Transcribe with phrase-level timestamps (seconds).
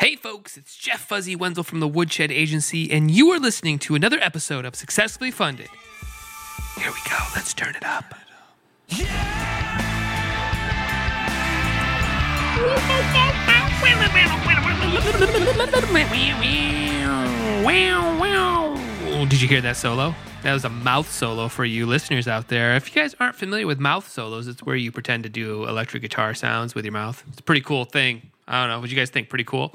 [0.00, 3.96] Hey, folks, it's Jeff Fuzzy Wenzel from the Woodshed Agency, and you are listening to
[3.96, 5.66] another episode of Successfully Funded.
[6.76, 7.16] Here we go.
[7.34, 8.14] Let's turn it up.
[19.28, 20.14] Did you hear that solo?
[20.44, 22.76] That was a mouth solo for you listeners out there.
[22.76, 26.02] If you guys aren't familiar with mouth solos, it's where you pretend to do electric
[26.02, 27.24] guitar sounds with your mouth.
[27.30, 28.30] It's a pretty cool thing.
[28.48, 28.80] I don't know.
[28.80, 29.28] What you guys think?
[29.28, 29.74] Pretty cool.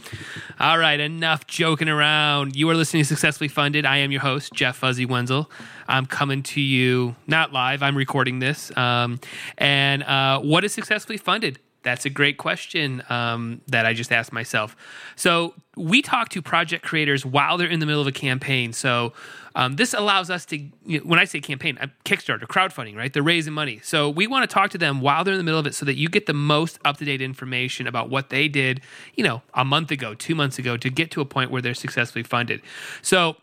[0.59, 2.55] All right, enough joking around.
[2.55, 3.85] You are listening to Successfully Funded.
[3.85, 5.51] I am your host, Jeff Fuzzy Wenzel.
[5.87, 7.83] I'm coming to you not live.
[7.83, 8.75] I'm recording this.
[8.75, 9.19] Um,
[9.59, 11.59] and uh, what is successfully funded?
[11.83, 14.75] That's a great question um, that I just asked myself.
[15.15, 18.73] So we talk to project creators while they're in the middle of a campaign.
[18.73, 19.13] So
[19.55, 23.13] um, this allows us to, you know, when I say campaign, uh, Kickstarter, crowdfunding, right?
[23.13, 23.79] They're raising money.
[23.83, 25.85] So we want to talk to them while they're in the middle of it so
[25.85, 28.81] that you get the most up to date information about what they did,
[29.15, 31.73] you know, a month ago, two months ago to get to a point where they're
[31.73, 32.61] successfully funded.
[33.01, 33.37] So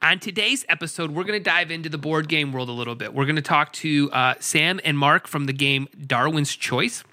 [0.00, 3.12] on today's episode, we're going to dive into the board game world a little bit.
[3.12, 7.04] We're going to talk to uh, Sam and Mark from the game Darwin's Choice.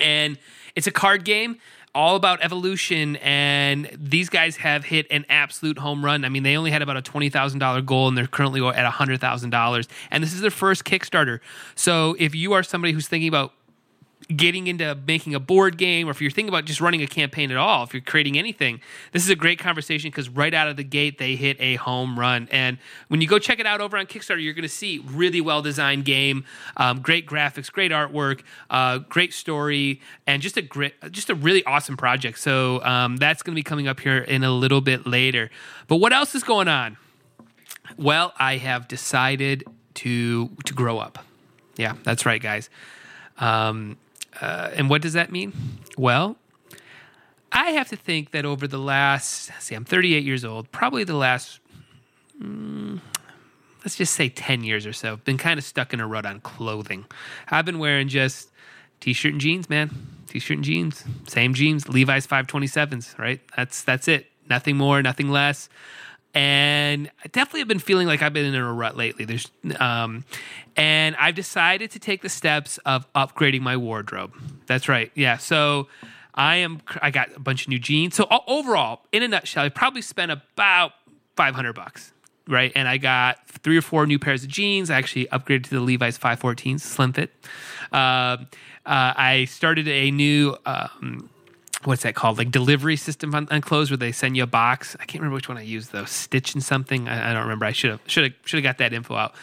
[0.00, 0.38] And
[0.74, 1.58] it's a card game
[1.94, 6.24] all about evolution and these guys have hit an absolute home run.
[6.24, 10.22] I mean they only had about a $20000 goal and they're currently at $100000 and
[10.22, 11.40] this is their first kickstarter.
[11.74, 13.52] So if you are somebody who's thinking about
[14.36, 17.50] getting into making a board game, or if you're thinking about just running a campaign
[17.50, 18.80] at all, if you're creating anything,
[19.12, 22.18] this is a great conversation because right out of the gate, they hit a home
[22.18, 22.48] run.
[22.50, 25.40] And when you go check it out over on Kickstarter, you're going to see really
[25.40, 26.44] well designed game,
[26.76, 31.64] um, great graphics, great artwork, uh, great story, and just a great, just a really
[31.64, 32.38] awesome project.
[32.38, 35.50] So um, that's going to be coming up here in a little bit later.
[35.88, 36.96] But what else is going on?
[37.96, 41.24] Well, I have decided to to grow up.
[41.76, 42.70] Yeah, that's right, guys.
[43.38, 43.96] Um,
[44.40, 45.52] uh, and what does that mean?
[45.96, 46.36] Well,
[47.50, 51.16] I have to think that over the last, see, I'm 38 years old, probably the
[51.16, 51.60] last,
[52.42, 53.00] mm,
[53.84, 56.40] let's just say 10 years or so, been kind of stuck in a rut on
[56.40, 57.04] clothing.
[57.48, 58.50] I've been wearing just
[59.00, 59.90] t shirt and jeans, man.
[60.28, 63.40] T shirt and jeans, same jeans, Levi's 527s, right?
[63.54, 64.26] That's, that's it.
[64.48, 65.68] Nothing more, nothing less
[66.34, 69.24] and I definitely have been feeling like I've been in a rut lately.
[69.24, 70.24] There's, um,
[70.76, 74.32] and I've decided to take the steps of upgrading my wardrobe.
[74.66, 75.36] That's right, yeah.
[75.36, 75.88] So
[76.34, 76.80] I am.
[77.00, 78.14] I got a bunch of new jeans.
[78.14, 80.92] So overall, in a nutshell, I probably spent about
[81.36, 82.12] five hundred bucks,
[82.48, 82.72] right?
[82.74, 84.90] And I got three or four new pairs of jeans.
[84.90, 87.30] I actually upgraded to the Levi's 514s, slim fit.
[87.92, 88.38] Uh,
[88.86, 90.56] uh, I started a new.
[90.64, 91.28] Um,
[91.84, 92.38] what's that called?
[92.38, 94.96] Like delivery system on, on, clothes where they send you a box.
[95.00, 96.04] I can't remember which one I used though.
[96.04, 97.08] Stitch and something.
[97.08, 97.66] I, I don't remember.
[97.66, 99.34] I should have should have should have got that info out.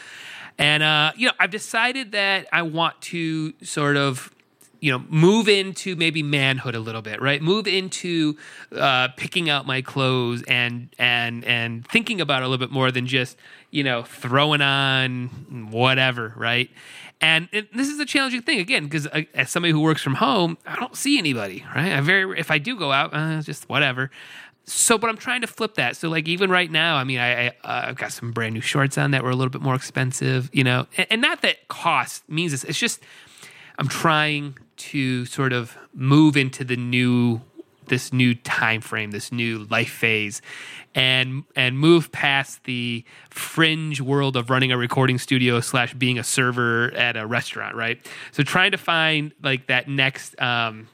[0.57, 4.31] And uh, you know, I've decided that I want to sort of
[4.81, 8.37] you know move into maybe manhood a little bit right move into
[8.75, 12.91] uh, picking out my clothes and and and thinking about it a little bit more
[12.91, 13.37] than just
[13.71, 15.27] you know throwing on
[15.71, 16.69] whatever right
[17.21, 20.15] and it, this is a challenging thing again because uh, as somebody who works from
[20.15, 21.65] home, I don't see anybody.
[21.75, 21.91] Right?
[21.91, 24.09] I very if I do go out, uh, just whatever.
[24.65, 25.97] So, but I'm trying to flip that.
[25.97, 28.97] So, like even right now, I mean, I, I I've got some brand new shorts
[28.97, 32.29] on that were a little bit more expensive, you know, and, and not that cost
[32.29, 32.63] means this.
[32.63, 33.01] It's just
[33.77, 37.41] I'm trying to sort of move into the new
[37.87, 40.41] this new time frame, this new life phase,
[40.93, 46.23] and and move past the fringe world of running a recording studio slash being a
[46.23, 48.05] server at a restaurant, right?
[48.31, 50.39] So trying to find like that next.
[50.41, 50.87] Um,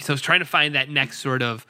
[0.00, 1.66] so I was trying to find that next sort of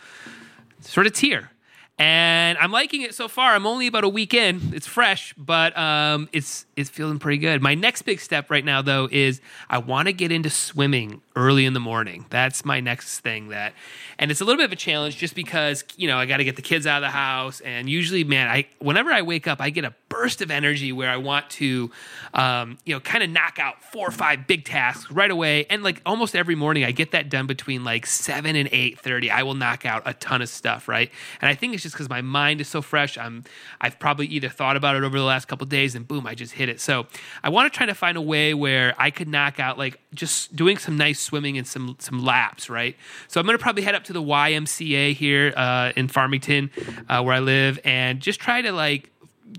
[0.81, 1.51] sort of tier
[1.99, 3.55] and I'm liking it so far.
[3.55, 4.73] I'm only about a week in.
[4.75, 7.63] It's fresh, but um, it's it's feeling pretty good.
[7.63, 11.65] My next big step right now, though, is I want to get into swimming early
[11.65, 12.27] in the morning.
[12.29, 13.49] That's my next thing.
[13.49, 13.73] That,
[14.19, 16.45] and it's a little bit of a challenge just because you know I got to
[16.45, 19.61] get the kids out of the house, and usually, man, I whenever I wake up,
[19.61, 21.91] I get a burst of energy where I want to,
[22.33, 25.83] um, you know, kind of knock out four or five big tasks right away, and
[25.83, 29.31] like almost every morning, I get that done between like seven and eight thirty.
[29.31, 31.11] I will knock out a ton of stuff, right?
[31.41, 33.17] And I think it's just because my mind is so fresh.
[33.17, 33.45] I'm
[33.81, 36.53] I've probably either thought about it over the last couple days and boom, I just
[36.53, 36.81] hit it.
[36.81, 37.07] So
[37.43, 40.55] I want to try to find a way where I could knock out like just
[40.55, 42.97] doing some nice swimming and some some laps, right?
[43.29, 46.71] So I'm gonna probably head up to the YMCA here uh, in Farmington,
[47.09, 49.11] uh, where I live, and just try to like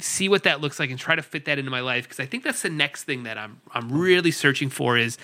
[0.02, 2.26] see what that looks like and try to fit that into my life because I
[2.26, 5.18] think that's the next thing that I'm I'm really searching for is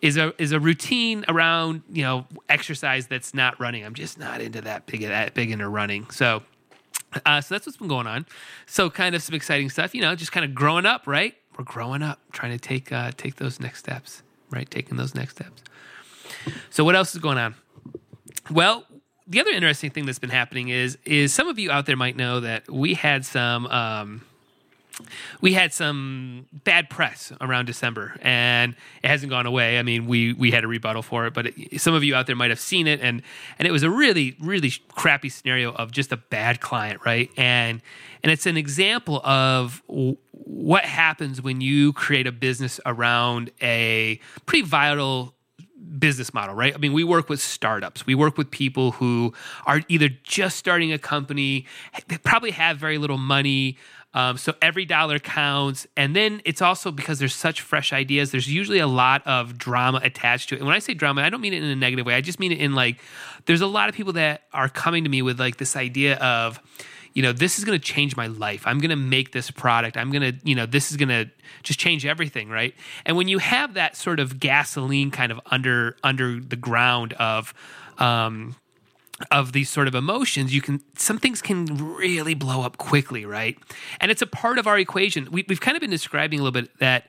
[0.00, 3.84] is a is a routine around you know exercise that's not running.
[3.84, 6.10] I'm just not into that big that big into running.
[6.10, 6.42] So.
[7.26, 8.26] Uh, so that's what's been going on.
[8.66, 11.34] So kind of some exciting stuff, you know, just kind of growing up, right?
[11.58, 14.70] We're growing up, trying to take uh, take those next steps, right?
[14.70, 15.62] Taking those next steps.
[16.70, 17.54] So what else is going on?
[18.50, 18.84] Well,
[19.26, 22.16] the other interesting thing that's been happening is is some of you out there might
[22.16, 24.22] know that we had some um,
[25.40, 29.78] we had some bad press around December, and it hasn't gone away.
[29.78, 32.26] I mean, we we had a rebuttal for it, but it, some of you out
[32.26, 33.22] there might have seen it, and
[33.58, 37.30] and it was a really really crappy scenario of just a bad client, right?
[37.36, 37.82] And
[38.22, 44.64] and it's an example of what happens when you create a business around a pretty
[44.64, 45.34] vital
[45.98, 46.74] business model, right?
[46.74, 48.06] I mean, we work with startups.
[48.06, 49.32] We work with people who
[49.66, 51.66] are either just starting a company,
[52.08, 53.76] they probably have very little money.
[54.12, 55.86] Um, so every dollar counts.
[55.96, 60.00] And then it's also because there's such fresh ideas, there's usually a lot of drama
[60.02, 60.58] attached to it.
[60.58, 62.14] And when I say drama, I don't mean it in a negative way.
[62.14, 63.00] I just mean it in like,
[63.46, 66.60] there's a lot of people that are coming to me with like this idea of,
[67.14, 68.66] you know, this is going to change my life.
[68.66, 69.96] I'm going to make this product.
[69.96, 71.28] I'm going to, you know, this is going to
[71.62, 72.74] just change everything, right?
[73.04, 77.52] And when you have that sort of gasoline kind of under under the ground of
[77.98, 78.54] um
[79.30, 83.58] of these sort of emotions, you can some things can really blow up quickly, right?
[84.00, 85.28] And it's a part of our equation.
[85.30, 87.04] We, we've kind of been describing a little bit that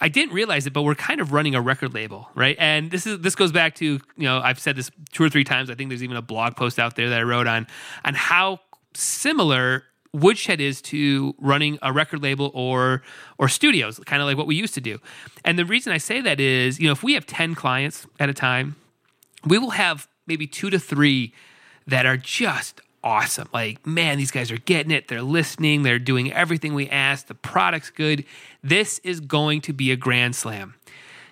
[0.00, 2.56] I didn't realize it, but we're kind of running a record label, right?
[2.58, 5.44] And this is this goes back to you know I've said this two or three
[5.44, 5.70] times.
[5.70, 7.66] I think there's even a blog post out there that I wrote on
[8.04, 8.60] on how
[8.94, 13.02] similar Woodshed is to running a record label or
[13.38, 14.98] or studios, kind of like what we used to do.
[15.44, 18.28] And the reason I say that is, you know, if we have 10 clients at
[18.28, 18.76] a time,
[19.44, 21.32] we will have maybe 2 to 3
[21.86, 23.48] that are just awesome.
[23.52, 25.08] Like, man, these guys are getting it.
[25.08, 25.82] They're listening.
[25.82, 27.28] They're doing everything we asked.
[27.28, 28.24] The product's good.
[28.62, 30.74] This is going to be a grand slam.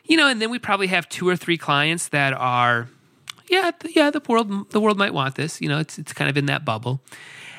[0.04, 2.88] You know, and then we probably have two or three clients that are,
[3.50, 5.60] yeah, yeah, the world, the world might want this.
[5.60, 7.00] You know, it's it's kind of in that bubble.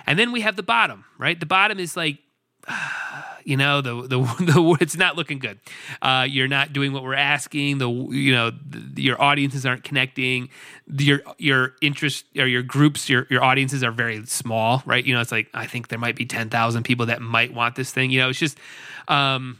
[0.05, 1.37] And then we have the bottom, right?
[1.37, 2.19] The bottom is like,
[3.47, 5.57] you know, the the the it's not looking good.
[6.01, 7.77] Uh, you're not doing what we're asking.
[7.77, 10.49] The you know the, your audiences aren't connecting.
[10.85, 15.03] Your your interest or your groups, your your audiences are very small, right?
[15.03, 17.77] You know, it's like I think there might be ten thousand people that might want
[17.77, 18.11] this thing.
[18.11, 18.57] You know, it's just
[19.07, 19.57] um,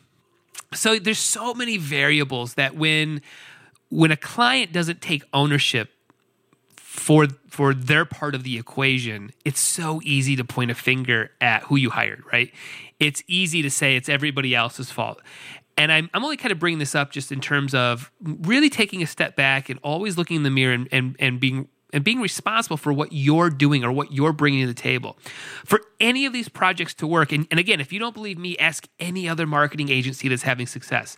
[0.74, 3.22] so there's so many variables that when
[3.88, 5.92] when a client doesn't take ownership
[6.98, 11.64] for for their part of the equation, it's so easy to point a finger at
[11.64, 12.52] who you hired, right?
[13.00, 15.22] It's easy to say it's everybody else's fault.
[15.78, 19.04] And I'm, I'm only kind of bringing this up just in terms of really taking
[19.04, 22.20] a step back and always looking in the mirror and, and, and being and being
[22.20, 25.18] responsible for what you're doing or what you're bringing to the table.
[25.64, 28.58] For any of these projects to work, and, and again, if you don't believe me,
[28.58, 31.16] ask any other marketing agency that's having success.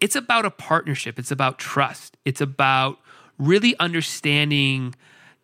[0.00, 2.98] It's about a partnership, it's about trust, it's about
[3.46, 4.94] really understanding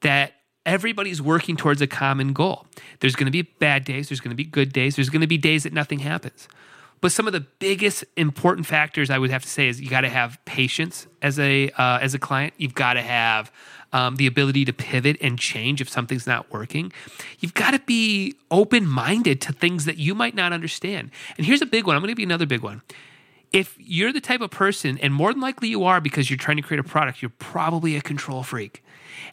[0.00, 0.34] that
[0.64, 2.66] everybody's working towards a common goal.
[3.00, 5.26] There's going to be bad days, there's going to be good days, there's going to
[5.26, 6.48] be days that nothing happens.
[7.00, 10.00] But some of the biggest important factors I would have to say is you got
[10.00, 12.54] to have patience as a uh, as a client.
[12.56, 13.52] You've got to have
[13.92, 16.92] um, the ability to pivot and change if something's not working.
[17.38, 21.10] You've got to be open minded to things that you might not understand.
[21.36, 21.94] And here's a big one.
[21.94, 22.82] I'm going to give you another big one
[23.52, 26.56] if you're the type of person, and more than likely you are because you're trying
[26.58, 28.82] to create a product, you're probably a control freak.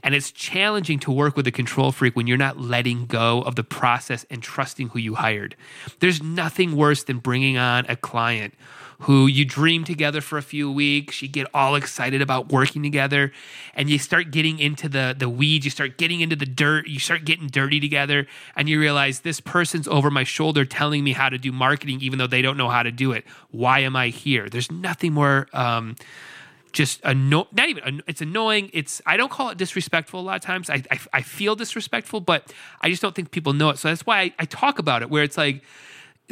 [0.03, 3.55] And it's challenging to work with a control freak when you're not letting go of
[3.55, 5.55] the process and trusting who you hired.
[5.99, 8.53] There's nothing worse than bringing on a client
[8.99, 13.31] who you dream together for a few weeks, you get all excited about working together,
[13.73, 16.99] and you start getting into the the weeds, you start getting into the dirt, you
[16.99, 21.29] start getting dirty together, and you realize this person's over my shoulder telling me how
[21.29, 23.25] to do marketing, even though they don't know how to do it.
[23.51, 24.49] Why am I here?
[24.49, 25.47] There's nothing more.
[25.53, 25.95] Um,
[26.75, 30.41] just anno- not even it's annoying it's i don't call it disrespectful a lot of
[30.41, 33.87] times I, I, I feel disrespectful but i just don't think people know it so
[33.87, 35.63] that's why I, I talk about it where it's like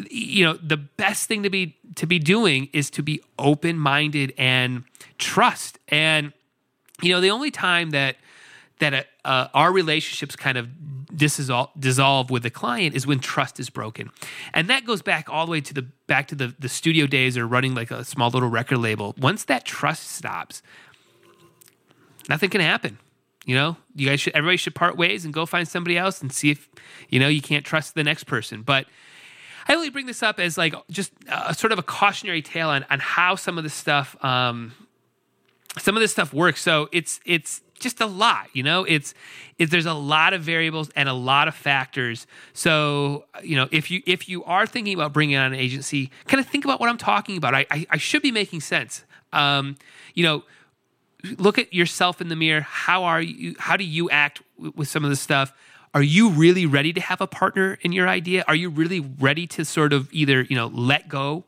[0.10, 4.34] you know the best thing to be to be doing is to be open minded
[4.38, 4.84] and
[5.18, 5.80] trust.
[5.90, 6.34] And
[7.02, 8.18] you know the only time that
[8.80, 10.68] that uh, our relationships kind of
[11.16, 14.10] dissolve, dissolve with the client is when trust is broken.
[14.54, 17.38] And that goes back all the way to the back to the, the studio days
[17.38, 19.16] or running like a small little record label.
[19.18, 20.62] Once that trust stops
[22.30, 22.98] nothing can happen
[23.46, 23.78] you know?
[23.96, 26.70] You guys should everybody should part ways and go find somebody else and see if
[27.10, 28.62] you know you can't trust the next person.
[28.62, 28.88] But
[29.68, 32.86] I only bring this up as like just a sort of a cautionary tale on,
[32.90, 34.74] on how some of this stuff um,
[35.78, 36.62] some of this stuff works.
[36.62, 38.84] So it's it's just a lot, you know.
[38.84, 39.14] It's
[39.58, 42.28] it, there's a lot of variables and a lot of factors.
[42.54, 46.40] So you know, if you if you are thinking about bringing on an agency, kind
[46.40, 47.56] of think about what I'm talking about.
[47.56, 49.04] I I, I should be making sense.
[49.32, 49.78] Um,
[50.14, 50.44] you know,
[51.38, 52.62] look at yourself in the mirror.
[52.62, 53.56] How are you?
[53.60, 55.54] How do you act with some of this stuff?
[55.94, 58.44] Are you really ready to have a partner in your idea?
[58.48, 61.46] Are you really ready to sort of either, you know, let go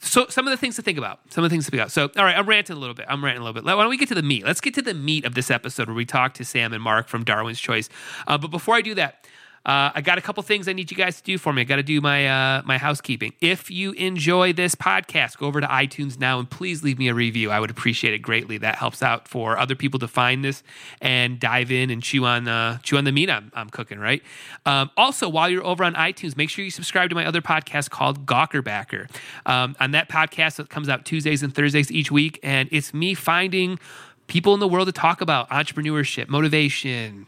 [0.00, 1.20] so some of the things to think about.
[1.30, 1.90] Some of the things to think about.
[1.90, 3.06] So, all right, I'm ranting a little bit.
[3.08, 3.64] I'm ranting a little bit.
[3.64, 4.44] Why don't we get to the meat?
[4.44, 7.08] Let's get to the meat of this episode where we talk to Sam and Mark
[7.08, 7.88] from Darwin's Choice.
[8.26, 9.26] Uh, but before I do that,
[9.66, 11.62] uh, I got a couple things I need you guys to do for me.
[11.62, 13.32] I got to do my uh, my housekeeping.
[13.40, 17.14] If you enjoy this podcast, go over to iTunes now and please leave me a
[17.14, 17.50] review.
[17.50, 18.58] I would appreciate it greatly.
[18.58, 20.62] That helps out for other people to find this
[21.00, 23.98] and dive in and chew on uh, chew on the meat I'm, I'm cooking.
[23.98, 24.22] Right.
[24.64, 27.90] Um, also, while you're over on iTunes, make sure you subscribe to my other podcast
[27.90, 29.10] called Gawkerbacker.
[29.46, 33.14] Um, on that podcast, it comes out Tuesdays and Thursdays each week, and it's me
[33.14, 33.80] finding
[34.28, 37.26] people in the world to talk about entrepreneurship, motivation,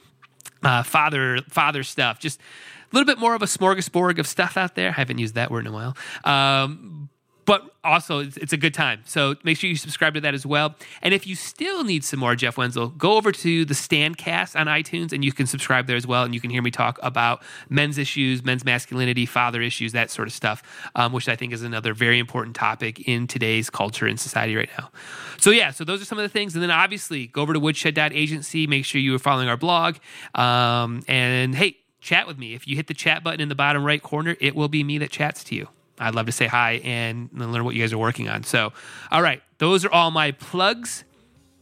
[0.62, 2.18] uh, father father stuff.
[2.18, 4.88] Just a little bit more of a smorgasbord of stuff out there.
[4.88, 5.96] I haven't used that word in a while.
[6.24, 7.08] Um,
[7.48, 9.00] but also it's, it's, a good time.
[9.06, 10.74] So make sure you subscribe to that as well.
[11.00, 14.66] And if you still need some more Jeff Wenzel, go over to the Standcast on
[14.66, 16.24] iTunes and you can subscribe there as well.
[16.24, 20.28] And you can hear me talk about men's issues, men's masculinity, father issues, that sort
[20.28, 20.62] of stuff,
[20.94, 24.68] um, which I think is another very important topic in today's culture and society right
[24.78, 24.90] now.
[25.38, 26.54] So yeah, so those are some of the things.
[26.54, 28.66] And then obviously go over to woodshed.agency.
[28.66, 29.96] Make sure you are following our blog.
[30.34, 32.52] Um, and hey, chat with me.
[32.52, 34.98] If you hit the chat button in the bottom right corner, it will be me
[34.98, 35.68] that chats to you.
[35.98, 38.44] I'd love to say hi and learn what you guys are working on.
[38.44, 38.72] So,
[39.10, 41.04] all right, those are all my plugs,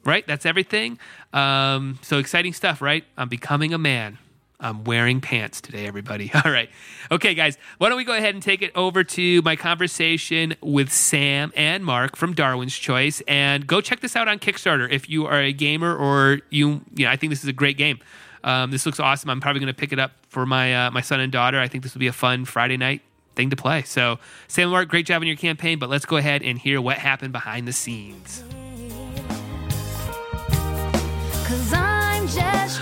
[0.04, 0.26] right?
[0.26, 0.98] That's everything.
[1.32, 3.04] Um, so exciting stuff, right?
[3.16, 4.18] I'm becoming a man.
[4.58, 6.30] I'm wearing pants today, everybody.
[6.44, 6.70] All right.
[7.10, 10.90] Okay, guys, why don't we go ahead and take it over to my conversation with
[10.90, 15.26] Sam and Mark from Darwin's Choice and go check this out on Kickstarter if you
[15.26, 17.98] are a gamer or you, you know, I think this is a great game.
[18.44, 19.28] Um, this looks awesome.
[19.28, 21.60] I'm probably going to pick it up for my uh, my son and daughter.
[21.60, 23.02] I think this will be a fun Friday night
[23.36, 23.82] thing to play.
[23.82, 26.98] So, Sam Mark, great job on your campaign, but let's go ahead and hear what
[26.98, 28.42] happened behind the scenes.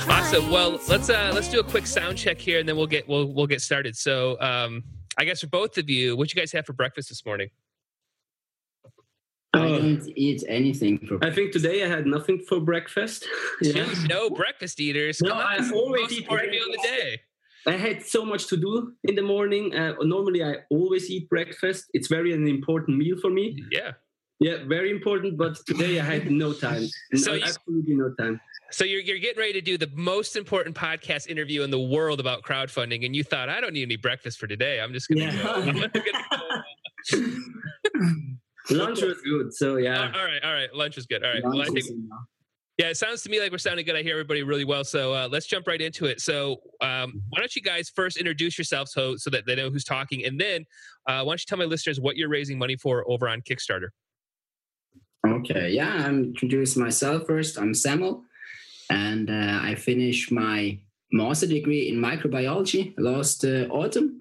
[0.09, 0.51] Awesome.
[0.51, 3.27] Well, let's uh, let's do a quick sound check here, and then we'll get we'll
[3.27, 3.97] we'll get started.
[3.97, 4.83] So, um,
[5.19, 7.51] I guess for both of you, what you guys have for breakfast this morning?
[9.53, 11.19] I didn't eat anything for.
[11.19, 11.33] Breakfast.
[11.33, 13.27] I think today I had nothing for breakfast.
[13.61, 13.87] yeah.
[14.09, 15.21] No breakfast eaters.
[15.23, 17.21] No, I always eat important meal of the day.
[17.67, 19.75] I had so much to do in the morning.
[19.75, 21.87] Uh, normally, I always eat breakfast.
[21.95, 23.63] It's very an important meal for me.
[23.71, 23.93] Yeah.
[24.41, 25.39] Yeah, very important.
[25.39, 26.87] But today I had no time.
[27.15, 28.41] so no, you, absolutely no time.
[28.71, 32.21] So you're you're getting ready to do the most important podcast interview in the world
[32.21, 34.81] about crowdfunding, and you thought I don't need any breakfast for today.
[34.81, 35.33] I'm just gonna.
[35.33, 35.89] Yeah.
[37.13, 37.21] Go.
[38.71, 40.11] Lunch was good, so yeah.
[40.15, 40.75] all right, all right.
[40.75, 41.23] Lunch was good.
[41.23, 41.45] All right.
[41.45, 41.87] Lunch well, I think,
[42.79, 43.95] yeah, it sounds to me like we're sounding good.
[43.95, 44.83] I hear everybody really well.
[44.83, 46.21] So uh, let's jump right into it.
[46.21, 49.85] So um, why don't you guys first introduce yourselves so, so that they know who's
[49.85, 50.65] talking, and then
[51.07, 53.89] uh, why don't you tell my listeners what you're raising money for over on Kickstarter?
[55.27, 57.59] Okay, yeah, I'm introducing myself first.
[57.59, 58.25] I'm Samuel,
[58.91, 60.79] and uh, I finished my
[61.13, 64.19] master degree in microbiology last uh, autumn,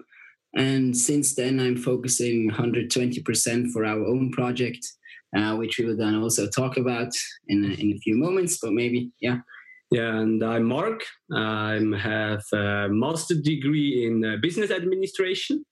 [0.54, 4.86] and since then I'm focusing 120% for our own project
[5.36, 7.12] uh, which we will then also talk about
[7.48, 8.58] in a, in a few moments.
[8.60, 9.38] But maybe, yeah.
[9.90, 11.04] Yeah, and I'm Mark.
[11.32, 15.64] I have a master degree in uh, business administration.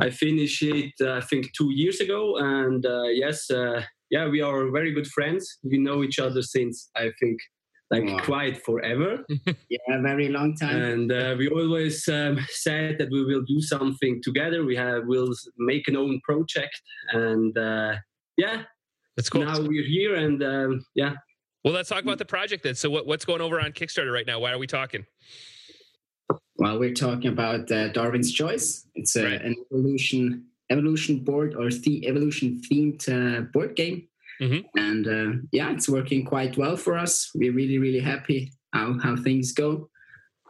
[0.00, 2.36] I finished it, uh, I think, two years ago.
[2.38, 5.58] And uh, yes, uh, yeah, we are very good friends.
[5.62, 7.38] We know each other since I think
[7.90, 8.18] like wow.
[8.18, 9.24] quite forever.
[9.70, 10.82] yeah, very long time.
[10.82, 14.64] And uh, we always um, said that we will do something together.
[14.64, 16.80] We have will make an own project,
[17.12, 17.94] and uh,
[18.36, 18.64] yeah,
[19.16, 19.44] that's cool.
[19.44, 21.14] Now we're here, and um, yeah.
[21.64, 22.74] Well, let's talk about the project then.
[22.74, 24.38] So, what, what's going over on Kickstarter right now?
[24.38, 25.04] Why are we talking?
[26.58, 28.86] Well, we're talking about uh, Darwin's Choice.
[28.94, 29.42] It's a, right.
[29.42, 34.06] an evolution evolution board or the evolution themed uh, board game,
[34.40, 34.66] mm-hmm.
[34.78, 37.30] and uh, yeah, it's working quite well for us.
[37.34, 39.88] We're really really happy how how things go,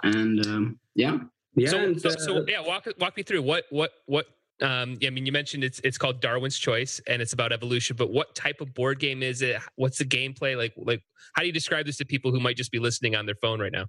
[0.03, 1.19] and um, yeah.
[1.59, 4.27] Yeah, so, and, so, so, uh, yeah, walk walk me through what what what
[4.63, 7.97] um, yeah, I mean, you mentioned it's it's called Darwin's Choice, and it's about evolution.
[7.97, 9.61] But what type of board game is it?
[9.77, 10.73] What's the gameplay like?
[10.77, 11.03] Like,
[11.35, 13.61] how do you describe this to people who might just be listening on their phone
[13.61, 13.87] right now?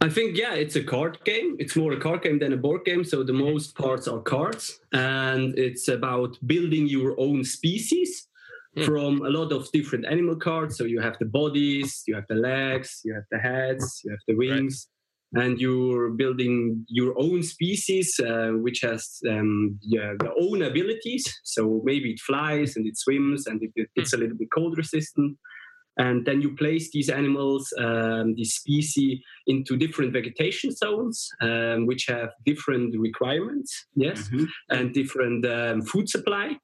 [0.00, 1.56] I think yeah, it's a card game.
[1.58, 3.04] It's more a card game than a board game.
[3.04, 8.28] So the most parts are cards, and it's about building your own species
[8.76, 8.84] hmm.
[8.84, 10.78] from a lot of different animal cards.
[10.78, 14.20] So you have the bodies, you have the legs, you have the heads, you have
[14.26, 14.86] the wings.
[14.88, 14.97] Right
[15.34, 21.40] and you're building your own species uh, which has um, yeah, the own abilities.
[21.44, 25.36] So maybe it flies and it swims and it, it's a little bit cold resistant.
[25.98, 29.18] And then you place these animals um, these species
[29.48, 34.44] into different vegetation zones um, which have different requirements yes mm-hmm.
[34.70, 36.56] and different um, food supply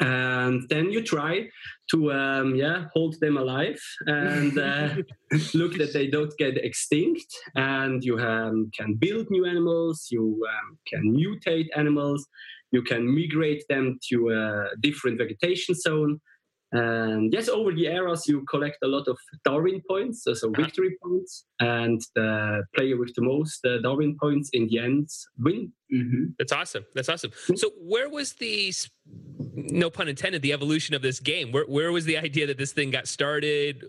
[0.00, 1.46] and then you try
[1.90, 4.88] to um, yeah hold them alive and uh,
[5.54, 10.78] look that they don't get extinct and you um, can build new animals you um,
[10.86, 12.26] can mutate animals
[12.74, 16.20] you can migrate them to a different vegetation zone.
[16.74, 20.62] And yes, over the eras, you collect a lot of Darwin points, so, so Uh-huh.
[20.62, 25.72] victory points, and the player with the most uh, Darwin points in the end win.
[25.90, 26.84] hmm That's awesome.
[26.96, 27.30] That's awesome.
[27.54, 28.72] So where was the
[29.56, 31.52] no pun intended the evolution of this game?
[31.52, 33.84] Where where was the idea that this thing got started?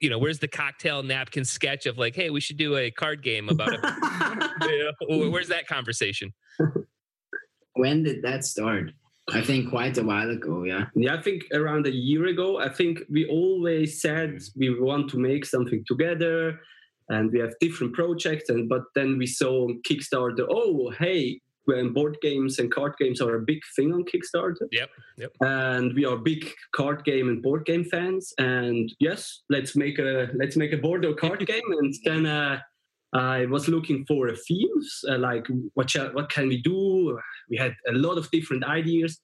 [0.00, 3.22] You know, where's the cocktail napkin sketch of like, hey, we should do a card
[3.22, 3.80] game about it?
[4.62, 6.32] You know, where's that conversation?
[7.74, 8.92] When did that start?
[9.32, 10.64] I think quite a while ago.
[10.64, 10.86] Yeah.
[10.94, 15.18] Yeah, I think around a year ago, I think we always said we want to
[15.18, 16.60] make something together
[17.08, 18.48] and we have different projects.
[18.48, 23.20] And but then we saw on Kickstarter, oh hey, when board games and card games
[23.20, 24.66] are a big thing on Kickstarter.
[24.72, 25.32] Yep, yep.
[25.40, 28.32] And we are big card game and board game fans.
[28.38, 31.70] And yes, let's make a let's make a board or card game.
[31.78, 32.60] And then uh,
[33.12, 37.18] I was looking for a themes, uh, like what shall, what can we do?
[37.50, 39.20] We had a lot of different ideas,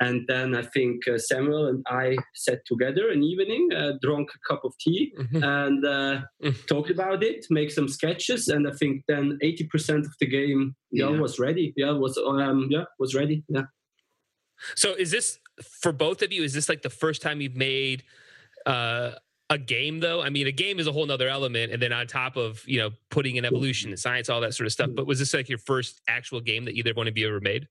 [0.00, 4.38] and then I think uh, Samuel and I sat together an evening, uh, drank a
[4.54, 5.42] cup of tea, Mhm.
[5.44, 6.66] and uh, Mm.
[6.66, 10.74] talked about it, make some sketches, and I think then eighty percent of the game,
[10.90, 11.20] yeah, Yeah.
[11.20, 11.74] was ready.
[11.76, 13.44] Yeah, was um, yeah, was ready.
[13.48, 13.64] Yeah.
[14.74, 15.38] So is this
[15.82, 16.42] for both of you?
[16.42, 18.02] Is this like the first time you've made
[18.64, 19.10] uh,
[19.50, 20.22] a game though?
[20.22, 22.78] I mean, a game is a whole nother element, and then on top of you
[22.78, 24.90] know putting in evolution and science, all that sort of stuff.
[24.94, 27.68] But was this like your first actual game that either one of you ever made?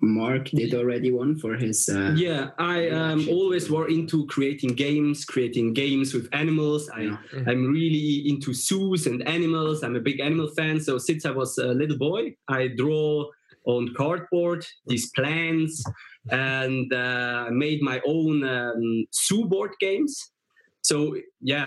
[0.00, 1.88] Mark did already one for his.
[1.88, 6.90] Uh, Yeah, I um, always were into creating games, creating games with animals.
[6.90, 7.16] I, Yeah.
[7.46, 9.82] I'm really into zoos and animals.
[9.82, 10.80] I'm a big animal fan.
[10.80, 13.30] So since I was a little boy, I draw
[13.64, 15.82] on cardboard these plants
[16.30, 20.30] and uh, made my own um, zoo board games.
[20.86, 21.66] So yeah.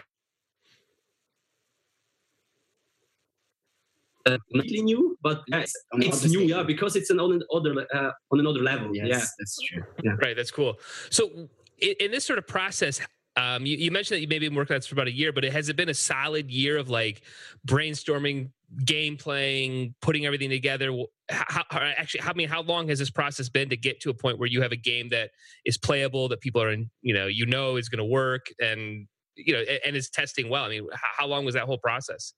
[4.26, 7.88] Uh, not really new, but yeah, it's, it's new, yeah, because it's an on another
[7.94, 8.96] uh, on another level.
[8.96, 9.26] Yes, Yeah.
[9.40, 9.84] that's true.
[10.22, 10.80] Right, that's cool.
[11.10, 11.50] So
[11.80, 13.02] in, in this sort of process,
[13.36, 15.32] um, you, you mentioned that you maybe been working on this for about a year,
[15.32, 17.22] but it, has it been a solid year of like
[17.66, 18.52] brainstorming,
[18.86, 20.92] game playing, putting everything together?
[21.30, 24.10] How, how, actually, how I mean, how long has this process been to get to
[24.10, 25.32] a point where you have a game that
[25.66, 29.08] is playable, that people are in, you know, you know is going to work, and
[29.46, 30.64] you know, and, and is testing well?
[30.66, 32.34] I mean, how, how long was that whole process?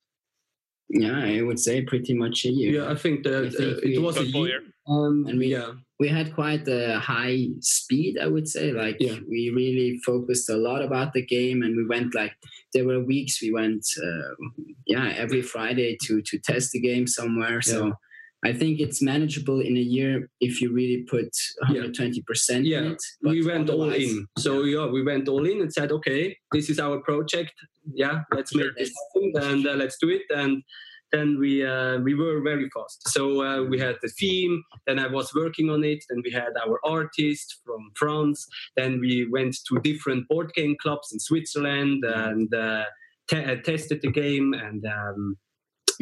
[0.88, 2.82] Yeah, I would say pretty much a year.
[2.82, 4.46] Yeah, I think that I think uh, we- it was a A year.
[4.46, 4.60] year?
[4.86, 9.18] Um, And we- yeah, we had quite a high speed i would say like Yeah.
[9.34, 12.32] we really focused a lot about the game and we went like
[12.74, 14.34] there were weeks we went uh,
[14.94, 17.92] yeah every friday to to test the game somewhere so
[18.44, 21.30] i think it's manageable in a year if you really put
[21.68, 22.78] 120% Yeah.
[22.78, 24.26] in it we went all in.
[24.38, 27.54] So yeah, we went all in and said, okay, this is our project.
[28.02, 30.22] Yeah, let's make this happen and uh, let's do it.
[30.42, 30.62] And
[31.14, 32.98] then we uh, we were very fast.
[33.16, 34.54] So uh, we had the theme.
[34.86, 36.00] Then I was working on it.
[36.08, 38.38] Then we had our artist from France.
[38.78, 42.84] Then we went to different board game clubs in Switzerland and uh,
[43.28, 44.82] te- uh, tested the game and.
[44.86, 45.36] Um,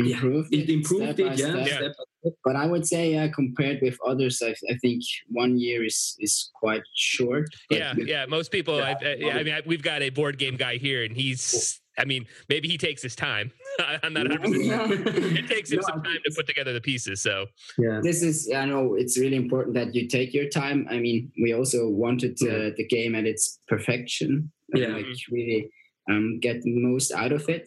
[0.06, 1.56] yeah, improved it improved step it, yeah, step.
[1.66, 1.76] Yeah.
[1.76, 2.32] step step.
[2.44, 6.50] but i would say uh, compared with others I, I think one year is is
[6.54, 8.26] quite short but yeah, yeah.
[8.26, 8.94] Most people, Yeah.
[9.02, 12.04] I, I, I mean, I, we've got a board game guy here, and he's, I
[12.04, 13.50] mean, maybe he takes his time.
[14.02, 15.36] I'm not 100% sure.
[15.40, 17.22] It takes him No, some time to put together the pieces.
[17.22, 17.46] So,
[17.78, 18.00] Yeah.
[18.02, 21.52] this is i know it's really important that you take your time i mean we
[21.58, 24.30] also wanted uh, the game at its perfection
[24.74, 24.88] Yeah.
[24.96, 25.70] like really
[26.10, 27.66] um, get the most out of it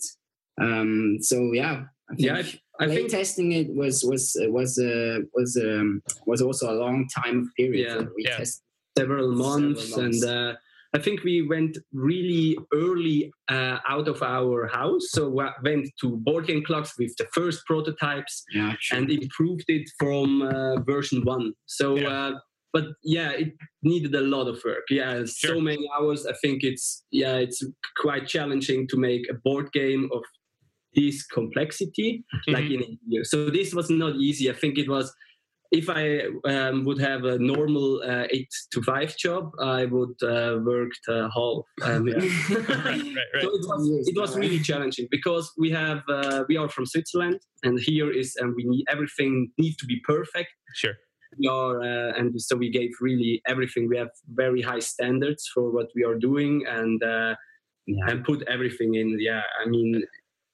[0.61, 1.75] um, so yeah
[2.11, 6.65] I Yeah, I- I think testing it was was was uh, was um, was also
[6.71, 8.07] a long time period Yeah.
[8.15, 8.37] we Yeah.
[8.37, 8.63] tested
[8.97, 10.23] several months, Several months.
[10.23, 10.55] and uh,
[10.95, 15.05] I think we went really early uh, out of our house.
[15.15, 19.85] So we went to board game clubs with the first prototypes yeah and improved it
[19.99, 21.53] from uh, version one.
[21.65, 21.95] So.
[21.97, 22.09] Yeah.
[22.09, 22.33] Uh,
[22.75, 24.85] but yeah, it needed a lot of work.
[24.89, 26.25] Yeah, so many hours.
[26.25, 27.59] I think it's yeah, it's
[28.03, 30.23] quite challenging to make a board game of
[30.95, 32.73] this complexity like Mhm.
[32.75, 33.23] in a year.
[33.23, 34.49] So this was not easy.
[34.49, 35.13] I think it was.
[35.71, 36.05] If I
[36.53, 41.27] um, would have a normal uh, eight to five job, I would uh, worked uh,
[41.37, 41.63] half.
[41.81, 42.15] Um, yeah.
[42.17, 43.41] right, right, right.
[43.41, 47.39] So it was, it was really challenging because we have uh, we are from Switzerland
[47.63, 50.51] and here is and we need everything needs to be perfect.
[50.75, 50.93] Sure.
[51.39, 53.89] We are uh, and so we gave really everything.
[53.89, 54.11] We have
[54.43, 57.33] very high standards for what we are doing and uh,
[57.87, 58.09] Yeah.
[58.09, 59.07] and put everything in.
[59.29, 59.89] Yeah, I mean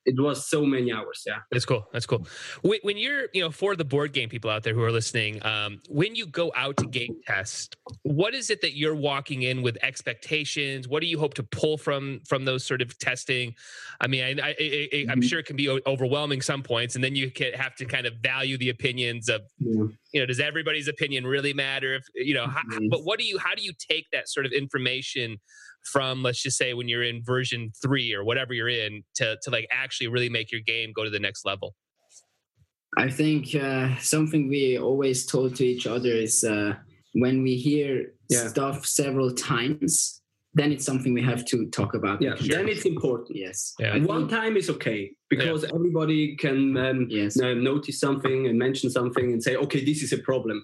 [0.05, 1.23] it was so many hours.
[1.27, 1.87] Yeah, that's cool.
[1.93, 2.25] That's cool.
[2.61, 5.45] When, when you're, you know, for the board game people out there who are listening,
[5.45, 9.61] um, when you go out to game test, what is it that you're walking in
[9.61, 10.87] with expectations?
[10.87, 13.53] What do you hope to pull from from those sort of testing?
[14.01, 15.23] I mean, I, I, I, I'm Mhm.
[15.29, 18.13] sure it can be overwhelming some points, and then you can have to kind of
[18.23, 19.83] value the opinions of, yeah.
[20.13, 21.95] you know, does everybody's opinion really matter?
[21.95, 22.89] If you know, how, Mhm.
[22.89, 25.39] but what do you, how do you take that sort of information?
[25.83, 29.49] From let's just say when you're in version three or whatever you're in to to
[29.49, 31.75] like actually really make your game go to the next level
[32.97, 36.73] I think uh, something we always told to each other is uh,
[37.13, 38.47] when we hear Yeah.
[38.47, 40.21] stuff several times,
[40.55, 42.21] then it's something we have to talk about.
[42.21, 42.33] yeah.
[42.39, 43.37] Then it's important.
[43.37, 43.73] yes.
[43.79, 43.97] Yeah.
[44.05, 47.39] One time is okay because everybody can um, yes.
[47.39, 50.63] uh, notice something and mention something and say, okay, this is a problem.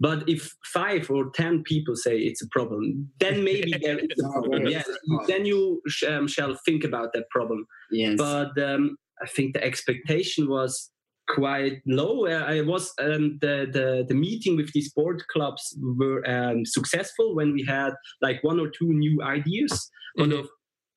[0.00, 4.28] But if five or ten people say it's a problem, then maybe there is a
[4.32, 4.66] problem.
[4.66, 4.88] Yes,
[5.28, 7.66] then you sh- um, shall think about that problem.
[7.90, 8.16] Yes.
[8.18, 10.90] But um, I think the expectation was
[11.28, 12.26] quite low.
[12.26, 17.34] Uh, I was um, the, the the meeting with these board clubs were um, successful
[17.34, 20.40] when we had like one or two new ideas, one Mhm.
[20.40, 20.48] of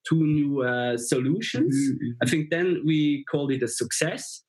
[0.09, 1.75] two new uh, solutions.
[1.75, 2.15] Mhm.
[2.23, 4.43] I think then we called it a success.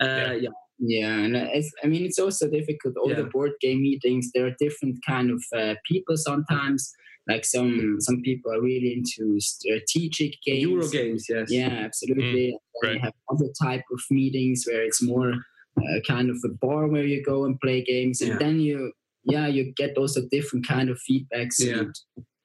[0.00, 0.32] Uh, Yeah.
[0.44, 0.48] yeah.
[0.82, 2.96] Yeah, and it's, I mean it's also difficult.
[2.96, 6.90] All the board game meetings, there are different kind of uh, people sometimes.
[7.28, 10.62] Like some some people are really into strategic games.
[10.62, 11.50] Euro games, yes.
[11.52, 12.56] Yeah, absolutely.
[12.82, 13.00] Mm, right.
[13.02, 15.34] Have other type of meetings where it's more
[15.76, 18.38] uh, kind of a bar where you go and play games, and Yeah.
[18.38, 18.92] then you
[19.24, 21.56] yeah you get also different kind of feedbacks.
[21.58, 21.80] Yeah.
[21.80, 21.94] and-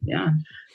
[0.07, 0.27] yeah.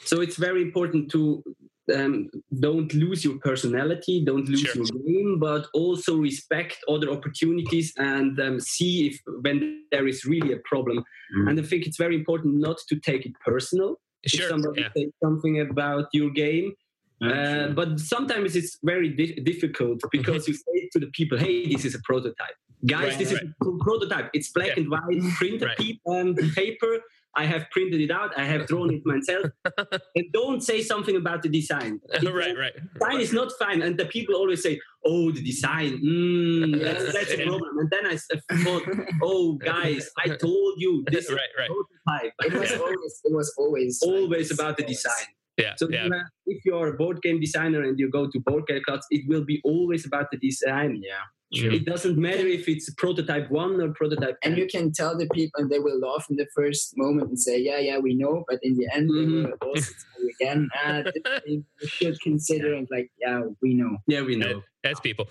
[0.07, 1.43] So it's very important to
[1.91, 4.77] um, don't lose your personality, don't lose Sure.
[4.77, 10.53] your game, but also respect other opportunities and um, see if when there is really
[10.53, 10.99] a problem.
[11.37, 11.51] Mm.
[11.51, 14.01] And I think it's very important not to take it personal.
[14.23, 16.75] If somebody yeah says something about your game,
[17.23, 21.85] uh, but sometimes it's very di- difficult because you say to the people, "Hey, this
[21.85, 23.09] is a prototype, guys.
[23.11, 23.43] Right, this right.
[23.43, 24.29] is a prototype.
[24.35, 24.79] It's black Yeah.
[24.81, 25.77] and white, printed Right.
[25.79, 26.93] pe- um, paper.
[27.37, 28.37] I have printed it out.
[28.37, 29.47] I have drawn it myself.
[30.17, 32.01] and don't say something about the design.
[32.13, 35.43] If right the right Design is not fine, and the people always say, "Oh, the
[35.43, 35.93] design.
[36.05, 38.17] Mm, that's, that's a problem." And then I
[38.65, 38.83] thought,
[39.23, 43.55] "Oh, guys, I told you this is right right prototype." it was always it was
[43.59, 45.03] always always this, about the always.
[45.03, 45.27] design.
[45.65, 48.65] yeah So yeah uh, if you're a board game designer and you go to board
[48.67, 51.01] game clubs, it will be always about the design.
[51.03, 51.25] Yeah.
[51.53, 51.73] Sure.
[51.73, 54.37] It doesn't matter if it's prototype one or prototype.
[54.45, 54.57] And 10.
[54.59, 57.61] you can tell the people, and they will laugh in the first moment and say,
[57.61, 59.17] "Yeah, yeah, we know," but in the end, Mhm.
[59.45, 63.43] they will also tell you again, "Ah, this thing you should consider." And like, yeah,
[63.61, 63.97] we know.
[64.07, 64.63] yeah, we know.
[64.85, 65.29] That's people.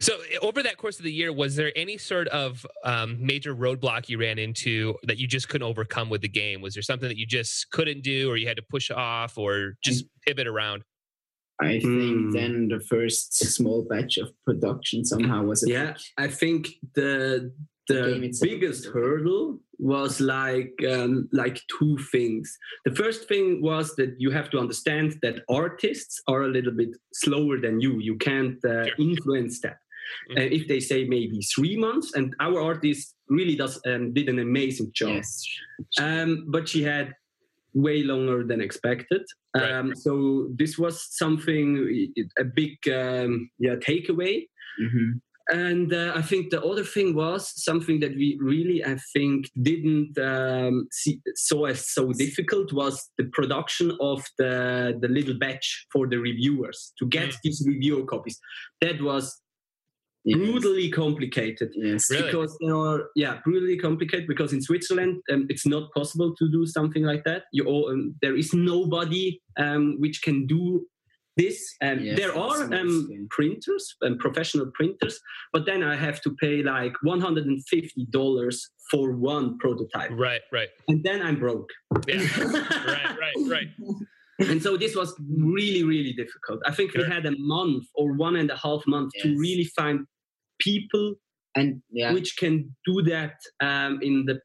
[0.00, 4.08] So over that course of the year, was there any sort of um, major roadblock
[4.10, 6.60] you ran into that you just couldn't overcome with the game?
[6.60, 9.74] Was there something that you just couldn't do, or you had to push off, or
[9.84, 10.82] just pivot around?
[11.62, 12.30] I think Hmm.
[12.30, 17.52] then the first small batch of production somehow was a Yeah, big- I think the
[17.88, 22.46] game the biggest hurdle was like um, like two things.
[22.84, 26.92] The first thing was that you have to understand that artists are a little bit
[27.12, 27.92] slower than you.
[27.98, 28.94] You can't uh, Sure.
[28.98, 29.78] influence that.
[30.30, 30.38] Mhm.
[30.38, 34.38] Uh, if they say maybe three months, and our artist really does um, did an
[34.38, 35.14] amazing job.
[35.16, 35.30] yes,
[36.06, 37.06] um, but she had
[37.74, 39.22] way longer than expected.
[39.56, 39.70] Right.
[39.72, 44.46] Um, so this was something a big um, yeah takeaway.
[44.80, 45.20] Mhm.
[45.52, 50.16] And uh, I think the other thing was something that we really, I think, didn't
[50.18, 56.06] um, see saw as so difficult was the production of the the little batch for
[56.06, 57.36] the reviewers to get Mm.
[57.42, 58.38] these reviewer copies.
[58.80, 59.24] That was
[60.24, 60.36] Yes.
[60.38, 62.10] brutally complicated Yes.
[62.10, 62.24] Really?
[62.26, 66.66] because there are yeah brutally complicated because in Switzerland um, it's not possible to do
[66.66, 67.44] something like that.
[67.52, 70.86] You all, um, there is nobody um, which can do
[71.36, 71.58] this.
[71.80, 75.18] Um, Yes, there are that's um, printers and professional printers,
[75.54, 80.10] but then I have to pay like one hundred and fifty dollars for one prototype,
[80.12, 81.70] Right, right, and then I'm broke.
[82.08, 82.16] yeah,
[82.94, 83.68] right, right, right.
[84.48, 85.14] And so this was
[85.54, 86.60] really really difficult.
[86.66, 87.04] I think Sure.
[87.04, 90.06] we had a month or one and a half month to really find
[90.60, 91.14] people
[91.56, 92.54] And yeah, which can
[92.86, 94.36] do that um, in the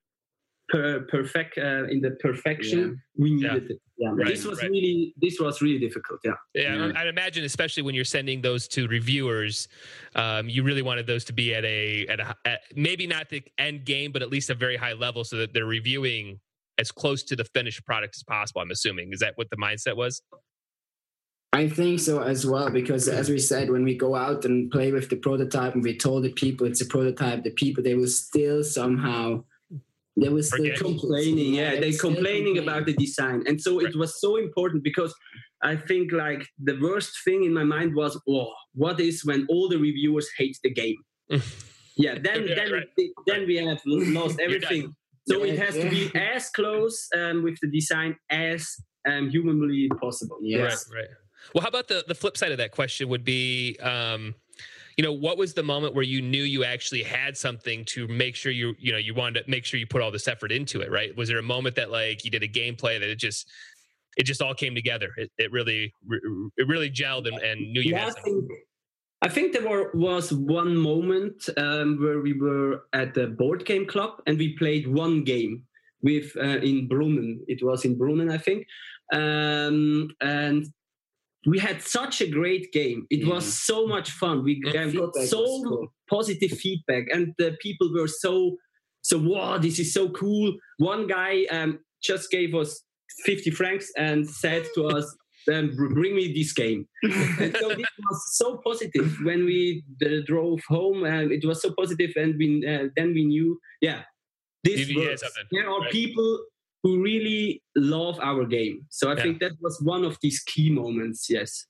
[0.69, 3.53] per, perfect uh, in the perfection we Yeah.
[3.53, 3.79] needed it.
[3.97, 4.71] Yeah, Right, this was right.
[4.71, 6.19] really this was really difficult.
[6.25, 6.91] Yeah, Yeah, Yeah.
[6.99, 9.67] I'd imagine, especially when you're sending those to reviewers,
[10.15, 13.41] um, you really wanted those to be at a at a at maybe not the
[13.59, 16.39] end game, but at least a very high level, so that they're reviewing
[16.77, 18.61] as close to the finished product as possible.
[18.61, 20.21] I'm assuming is that what the mindset was?
[21.53, 24.91] I think so as well because as we said, when we go out and play
[24.91, 28.07] with the prototype and we told the people it's a prototype, the people they will
[28.07, 29.43] still somehow
[30.17, 30.79] they were still Forget.
[30.79, 31.53] complaining.
[31.53, 33.89] Yeah, they they will still complaining about the design, and so Right.
[33.89, 35.13] it was so important because
[35.63, 39.67] I think like the worst thing in my mind was, oh, what is when all
[39.69, 40.97] the reviewers hate the game?
[41.97, 42.87] yeah, then Yeah, then right.
[43.27, 44.93] then we have lost everything.
[45.27, 48.75] So it has to be as close um, with the design as
[49.07, 50.37] um, humanly possible.
[50.41, 50.87] Yes.
[50.91, 51.09] Right, right.
[51.53, 54.35] Well, how about the the flip side of that question would be, um,
[54.97, 58.35] you know, what was the moment where you knew you actually had something to make
[58.35, 60.81] sure you, you know, you wanted to make sure you put all this effort into
[60.81, 61.15] it, right?
[61.15, 63.47] Was there a moment that like you did a gameplay that it just
[64.17, 65.09] it just all came together?
[65.17, 65.93] It, it really
[66.57, 68.47] it really gelled and, and knew you Yeah, had I something.
[69.25, 73.87] I think there were, was one moment um, where we were at the board game
[73.87, 75.63] club and we played one game
[76.03, 77.39] with uh, in Brunnen.
[77.47, 78.67] It was in Brunnen, I think,
[79.11, 80.67] um, and
[81.47, 83.07] we had such a great game.
[83.09, 84.43] It was so much fun.
[84.43, 85.87] We got so cool.
[86.07, 88.57] positive feedback, and the people were so
[89.01, 89.17] so.
[89.17, 90.53] Wow, this is so cool.
[90.77, 92.83] One guy um, just gave us
[93.23, 95.15] fifty francs and said to us.
[95.45, 96.87] Then bring me this game.
[97.03, 101.73] And so this was so positive when we uh, drove home, and it was so
[101.77, 104.01] positive, and we uh, then we knew, yeah,
[104.63, 105.23] this works.
[105.51, 105.91] There are right.
[105.91, 106.45] people
[106.83, 108.85] who really love our game.
[108.89, 109.23] So I Yeah.
[109.23, 111.27] think that was one of these key moments.
[111.29, 111.65] Yes.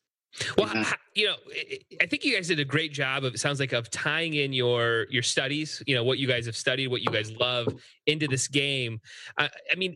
[0.57, 0.93] Well, Yeah.
[1.15, 3.71] you know, I- I think you guys did a great job of it sounds like
[3.71, 7.07] of tying in your your studies, you know, what you guys have studied, what you
[7.09, 7.67] guys love
[8.05, 8.99] into this game.
[9.37, 9.95] Uh, I mean,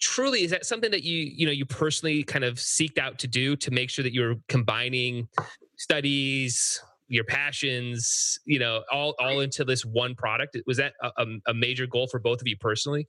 [0.00, 3.26] truly is that something that you, you know, you personally kind of seeked out to
[3.28, 5.28] do to make sure that you're combining
[5.76, 10.56] studies, your passions, you know, all all into this one product?
[10.66, 13.08] Was that a, a- a major goal for both of you personally?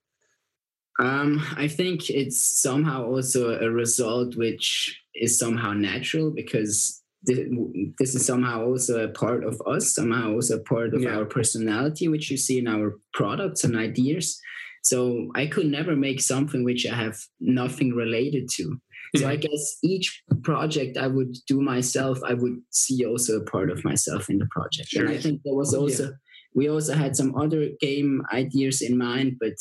[1.00, 8.15] Um, I think it's somehow also a result which is somehow natural because thi- this
[8.15, 11.15] is somehow also a part of us, somehow also a part of Yeah.
[11.18, 14.39] our personality, which you see in our products and ideas.
[14.84, 18.78] So I could never make something which I have nothing related to.
[19.18, 23.72] So I guess each project I would do myself, I would see also a part
[23.72, 24.94] of myself in the project.
[24.94, 25.80] And I think there was Yeah.
[25.80, 26.13] also
[26.56, 29.54] we also had some other game ideas in mind, but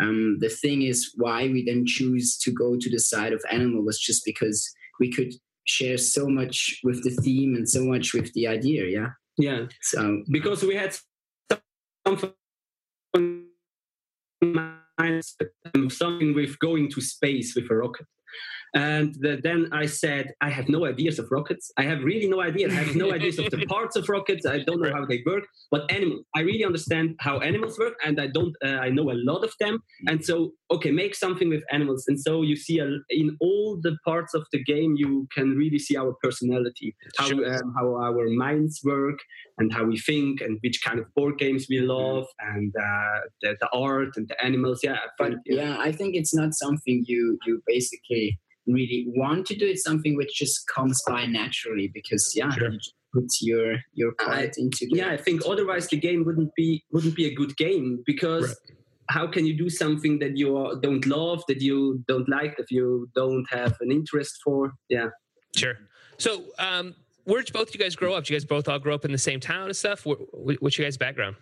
[0.00, 3.84] um, the thing is why we then choose to go to the side of animal
[3.84, 4.68] was just because
[5.00, 5.32] we could
[5.64, 8.84] share so much with the theme and so much with the idea.
[8.86, 9.08] Yeah.
[9.38, 9.66] Yeah.
[9.82, 10.96] So Because we had
[12.06, 12.32] something
[15.88, 18.06] something with going to space with a rocket.
[18.76, 21.72] And the, then I said, I have no ideas of rockets.
[21.78, 22.68] I have really no idea.
[22.68, 24.44] I have no ideas of the parts of rockets.
[24.44, 25.44] I don't know how they work.
[25.70, 28.54] But animals, I really understand how animals work, and I don't.
[28.62, 29.78] Uh, I know a lot of them.
[30.08, 32.04] And so, okay, make something with animals.
[32.06, 35.78] And so you see a, in all the parts of the game, you can really
[35.78, 37.54] see our personality, how Sure.
[37.54, 39.18] um, how our minds work,
[39.56, 43.56] and how we think, and which kind of board games we love, and uh, the,
[43.58, 44.80] the art and the animals.
[44.82, 49.54] Yeah, but think, yeah, I think it's not something you you basically really want to
[49.56, 49.66] do.
[49.66, 52.70] It's something which just comes by naturally because yeah, Sure.
[52.72, 52.78] you
[53.14, 56.84] put your your I- part into the yeah i think otherwise the game wouldn't be
[56.92, 58.76] wouldn't be a good game because Right.
[59.10, 62.70] how can you do something that you are- don't love that you don't like that
[62.70, 65.08] you don't have an interest for yeah
[65.56, 65.78] Sure.
[66.18, 68.24] So, um, where did both you guys grow up?
[68.24, 70.04] Did you guys both all grow up in the same town and stuff?
[70.04, 70.18] What,
[70.60, 71.36] what's your guys' background?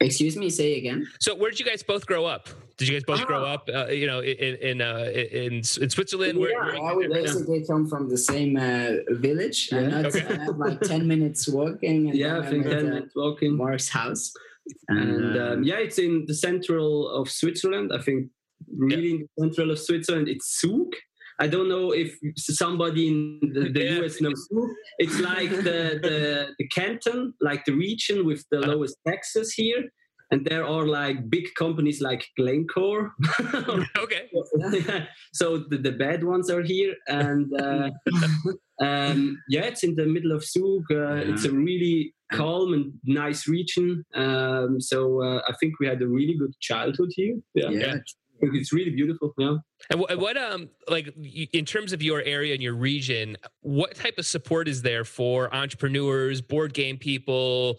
[0.00, 1.06] Excuse me, say again.
[1.20, 2.48] So, where did you guys both grow up?
[2.76, 3.54] Did you guys both grow Ah.
[3.54, 6.38] up, uh, you know, in in uh, in, in Switzerland?
[6.38, 9.70] Where, Yeah, where- I would where- basically come from the same uh, village.
[9.72, 9.78] Yeah.
[9.78, 10.24] and not, Okay.
[10.40, 12.10] I like ten minutes walking.
[12.10, 14.24] And yeah then i think I'm at, then uh, it's walking Mark's house.
[14.88, 18.20] and uh, um, yeah it's in the central of switzerland i think
[18.88, 20.90] really in the central of switzerland it's zug
[21.40, 24.00] I don't know if somebody in the, the Yeah.
[24.04, 24.68] US knows Zug.
[24.98, 28.72] It's like the, the, the canton, like the region with the Uh-huh.
[28.72, 29.82] lowest taxes here.
[30.30, 33.12] And there are like big companies like Glencore
[34.04, 34.28] okay.
[35.32, 37.88] so the, the bad ones are here and uh,
[38.80, 43.48] um, yeah it's in the middle of Zug uh, it's a really calm and nice
[43.48, 47.86] region um, so uh, i think we had a really good childhood here yeah, yeah,
[47.86, 48.02] I think
[48.40, 49.56] it's really beautiful yeah
[49.90, 51.14] And what, um like
[51.52, 55.52] in terms of your area and your region, what type of support is there for
[55.54, 57.78] entrepreneurs, board game people?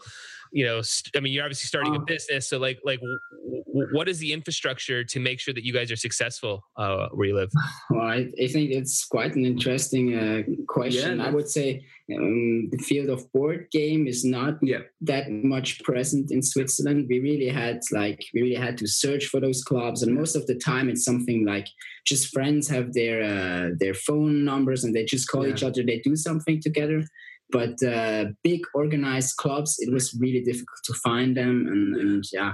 [0.52, 3.20] You know, st- I mean, you're obviously starting a Um, business, so like like w-
[3.68, 7.28] w- what is the infrastructure to make sure that you guys are successful uh, where
[7.28, 7.52] you live?
[7.92, 11.20] Well, I, I think it's quite an interesting uh, question.
[11.20, 11.86] Yeah, I would say
[12.16, 14.80] um, the field of board game is not Yeah.
[15.02, 17.06] that much present in Switzerland.
[17.10, 20.48] We really had like we really had to search for those clubs, and most of
[20.48, 21.68] the time it's something like
[22.06, 25.54] just friends have their uh, their phone numbers and they just call Yeah.
[25.54, 25.84] each other.
[25.84, 27.04] They do something together.
[27.52, 32.54] But uh, big organized clubs, it was really difficult to find them, and, and yeah,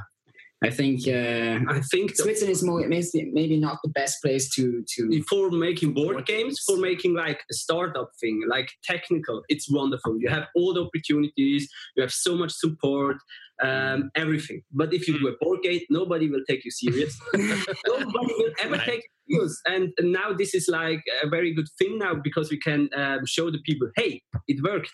[0.63, 4.83] I think uh, I think Switzerland is more maybe, maybe not the best place to
[4.95, 9.43] to for making board games, for making like a startup thing, like technical.
[9.49, 10.17] It's wonderful.
[10.19, 11.67] You have all the opportunities.
[11.95, 13.17] You have so much support,
[13.61, 14.61] um, everything.
[14.71, 17.19] But if you do a board game, nobody will take you serious.
[17.33, 18.85] nobody will ever Right.
[18.85, 19.93] take you serious.
[19.99, 23.51] And now this is like a very good thing now because we can um, show
[23.51, 24.91] the people, hey, it worked.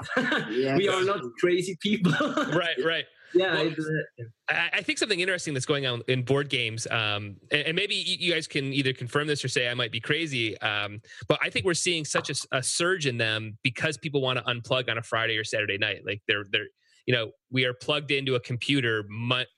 [0.51, 0.77] Yeah.
[0.77, 2.11] we are not crazy people.
[2.53, 3.05] right, right.
[3.33, 3.53] yeah.
[3.53, 7.37] Well, it, uh, I I think something interesting that's going on in board games, um,
[7.51, 10.01] and, and maybe you you guys can either confirm this or say I might be
[10.01, 14.37] crazy, um, but I think we're seeing such a surge in them because people want
[14.39, 16.01] to unplug on a Friday or Saturday night.
[16.05, 16.67] Like they're they're
[17.11, 19.03] you know we are plugged into a computer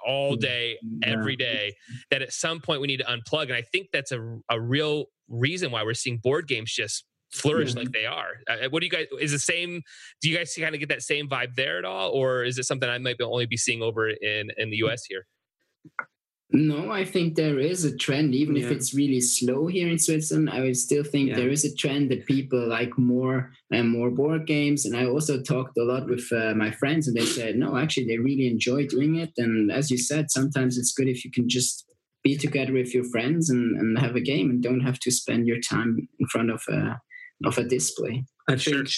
[0.03, 1.71] all day every day
[2.09, 5.05] that at some point we need to unplug and i think that's a, a real
[5.29, 7.81] reason why we're seeing board games just flourish Yeah.
[7.81, 8.31] like they are.
[8.47, 9.81] Uh, what do you guys is the same
[10.21, 12.63] do you guys kind of get that same vibe there at all or is it
[12.63, 15.27] something i might be only be seeing over in in the us here
[16.55, 20.51] No, I think there is a trend, even if it's really slow here in Switzerland.
[20.51, 21.35] I would still think Yeah.
[21.37, 24.85] there is a trend that people like more and more board games.
[24.85, 28.05] And I also talked a lot with uh, my friends, and they said, no, actually,
[28.05, 29.31] they really enjoy doing it.
[29.37, 31.85] And as you said, sometimes it's good if you can just
[32.23, 35.47] be together with your friends and, and have a game, and don't have to spend
[35.47, 37.01] your time in front of a
[37.45, 38.23] of a display.
[38.47, 38.89] I Sure, think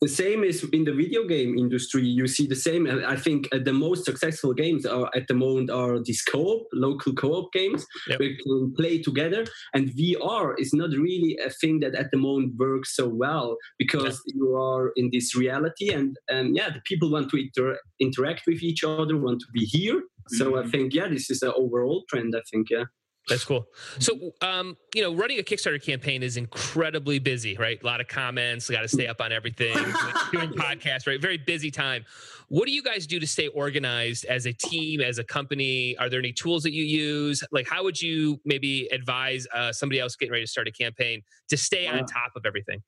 [0.00, 2.02] the same is in the video game industry.
[2.04, 2.86] You see the same.
[2.86, 6.62] and I think uh, the most successful games are at the moment are these co-op,
[6.72, 7.86] local co-op games.
[8.08, 8.18] Yep.
[8.18, 12.54] We can play together, and VR is not really a thing that at the moment
[12.56, 17.30] works so well because you are in this reality, and and yeah, the people want
[17.30, 20.02] to inter- interact with each other, want to be here.
[20.38, 20.70] So I Mhm.
[20.70, 22.34] think yeah, this is an overall trend.
[22.36, 22.84] I think yeah.
[23.30, 23.66] That's cool.
[24.00, 27.80] So, um, you know, running a Kickstarter campaign is incredibly busy, right?
[27.82, 29.74] A lot of comments, got to stay up on everything,
[30.32, 31.20] doing podcasts, right?
[31.20, 32.04] Very busy time.
[32.48, 35.96] What do you guys do to stay organized as a team, as a company?
[35.98, 37.44] Are there any tools that you use?
[37.52, 41.22] Like, how would you maybe advise uh, somebody else getting ready to start a campaign
[41.48, 42.82] to stay on top of everything?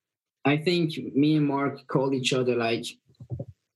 [0.45, 2.85] I think me and Mark call each other like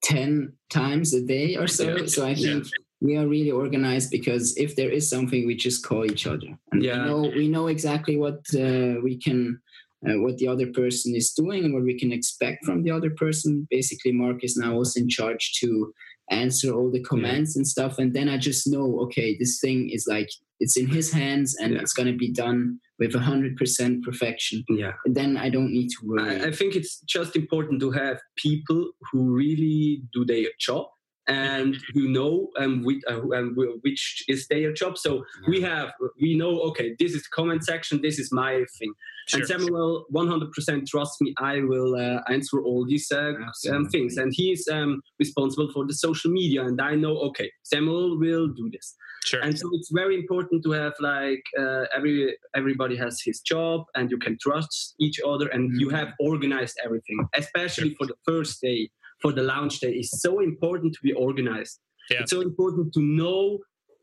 [0.03, 2.07] 10 times a day or so.
[2.07, 2.67] So I think
[3.01, 6.49] we are really organized because if there is something, we just call each other.
[6.73, 7.03] And Yeah.
[7.03, 9.61] we know we know exactly what uh, we can
[10.07, 13.11] uh, what the other person is doing and what we can expect from the other
[13.11, 13.67] person.
[13.71, 15.93] Basically, Mark is now also in charge to
[16.31, 17.99] answer all the comments and stuff.
[17.99, 20.29] And then I just know, okay, this thing is like
[20.59, 21.81] it's in his hands and Yeah.
[21.81, 24.65] it's gonna be done with hundred percent perfection.
[24.69, 24.93] Yeah.
[25.05, 26.41] And then I don't need to worry.
[26.41, 30.87] I, I think it's just important to have people who really do their job
[31.29, 34.99] and who know um, which, uh, um, which is their job.
[34.99, 38.93] So we have, we know, okay, this is the comment section, this is my thing.
[39.29, 39.41] Sure.
[39.41, 43.33] And Samuel, 100% trust me, I will uh, answer all these uh,
[43.73, 44.17] um, things.
[44.17, 46.65] And he is um, responsible for the social media.
[46.65, 48.95] And I know, okay, Samuel will do this
[49.27, 49.41] Sure.
[49.41, 54.09] and so it's very important to have like uh, every everybody has his job and
[54.09, 58.89] you can trust each other and you have organized everything especially for the first day
[59.23, 61.79] for the launch day it's so important to be organized
[62.11, 62.21] Yeah.
[62.23, 63.59] it's so important to know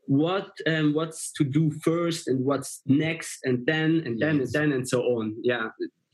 [0.06, 4.72] what um, what's to do first and what's next and then and then and then
[4.76, 5.68] and so on yeah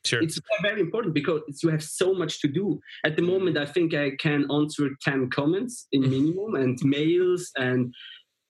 [0.09, 0.23] sure.
[0.23, 3.67] it's very important because it's, you have so much to do at the moment i
[3.75, 6.11] think i can answer 10 comments in Mm-hmm.
[6.13, 7.93] minimum and mails and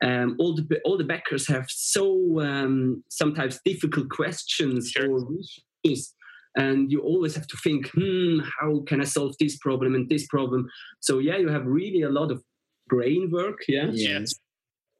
[0.02, 2.04] um, all the all the backers have so
[2.40, 5.10] um, sometimes difficult questions Sure.
[5.10, 6.14] or wishes
[6.56, 10.26] and you always have to think hmm how can i solve this problem and this
[10.26, 10.66] problem
[11.00, 12.42] so yeah you have really a lot of
[12.88, 14.34] brain work yeah Yes.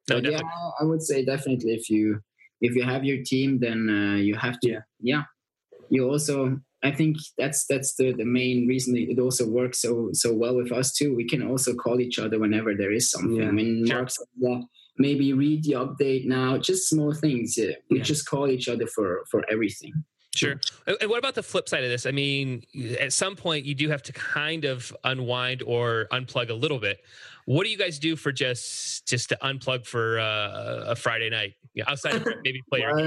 [0.09, 0.41] No, yeah.
[0.81, 2.21] I would say definitely if you
[2.61, 4.69] if you have your team, then uh, you have to.
[4.71, 4.81] Yeah.
[5.01, 5.23] Yeah.
[5.89, 10.35] You also, I think that's that's the the main reason it also works so so
[10.35, 11.15] well with us too.
[11.15, 13.37] We can also call each other whenever there is something.
[13.43, 13.49] Yeah.
[13.49, 13.97] I mean, Sure.
[13.97, 14.61] Mark said, yeah,
[14.99, 16.59] maybe read the update now.
[16.59, 17.57] Just small things.
[17.59, 18.05] Uh, We Yeah.
[18.13, 19.93] just call each other for for everything.
[20.35, 20.61] Sure.
[20.87, 22.07] And and what about the flip side of this?
[22.07, 22.63] I mean,
[22.99, 27.01] at some point you do have to kind of unwind or unplug a little bit.
[27.47, 31.55] What do you guys do for just just to unplug for uh, a Friday night?
[31.75, 33.01] Yeah, outside of maybe play your.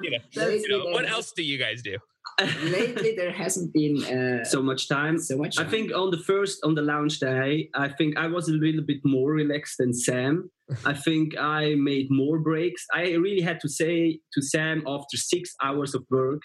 [0.00, 1.96] You know, you know, what else do you guys do?
[2.62, 5.58] Lately, there hasn't been uh, so much time so much.
[5.58, 8.82] I think on the first on the launch day, I think I was a little
[8.82, 10.50] bit more relaxed than Sam.
[10.84, 12.84] I think I made more breaks.
[12.94, 16.42] I really had to say to Sam after six hours of work,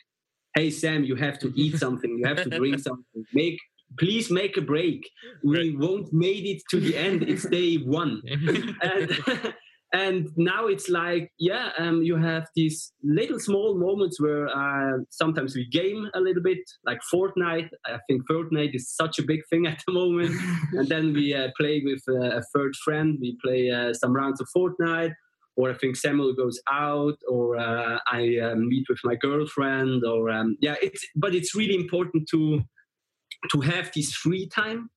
[0.55, 2.17] "Hey Sam, you have to eat something.
[2.17, 3.23] You have to drink something.
[3.33, 3.59] Make
[3.99, 5.01] please make a break.
[5.43, 5.77] We Right.
[5.77, 7.21] won't made it to the end.
[7.31, 8.21] It's day one."
[8.81, 9.53] and
[9.93, 15.55] and now it's like yeah um, you have these little small moments where uh, sometimes
[15.55, 17.69] we game a little bit like fortnite.
[17.85, 20.35] I think fortnite is such a big thing at the moment.
[20.73, 23.17] And then we uh, play with uh, a third friend.
[23.21, 25.13] We play uh, some rounds of fortnite
[25.55, 30.31] or I think Samuel goes out, or uh, I um, meet with my girlfriend, or
[30.31, 32.63] um, yeah, it's but it's really important to
[33.51, 34.89] to have this free time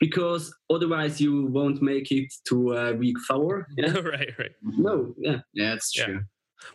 [0.00, 3.66] because otherwise you won't make it to uh, week four.
[3.76, 3.92] Yeah?
[3.98, 4.50] right, right.
[4.62, 6.04] no, yeah, Yeah, it's Yeah.
[6.04, 6.20] true.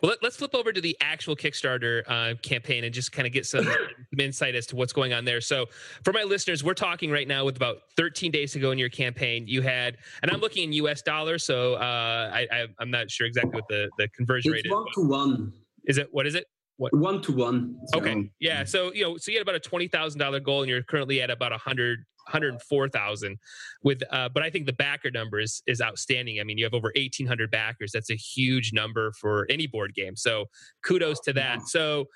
[0.02, 3.34] Well, let, us flip over to the actual Kickstarter uh, campaign and just kind of
[3.34, 3.76] get some, some
[4.18, 5.42] insight as to what's going on there.
[5.42, 5.66] So,
[6.04, 8.88] for my listeners, we're talking right now with about 13 days to go in your
[8.88, 9.46] campaign.
[9.46, 11.02] You had, and I'm looking in U.S.
[11.02, 14.68] dollars, so uh, I, I, I'm not sure exactly what the, the conversion rate it's
[14.68, 14.72] is.
[14.72, 15.52] one to one,
[15.84, 16.46] Is it what is it?
[16.76, 17.76] One to one.
[17.86, 18.64] So, Okay, yeah.
[18.64, 21.20] So you know, so you had about a twenty thousand dollar goal, and you're currently
[21.20, 22.00] at about a hundred.
[22.30, 23.38] 104,000
[23.82, 26.40] with uh but I think the backer number is is outstanding.
[26.40, 27.92] I mean, you have over 1800 backers.
[27.92, 30.16] That's a huge number for any board game.
[30.16, 30.46] So,
[30.82, 31.68] kudos to that.
[31.68, 32.06] So,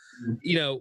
[0.42, 0.80] you know,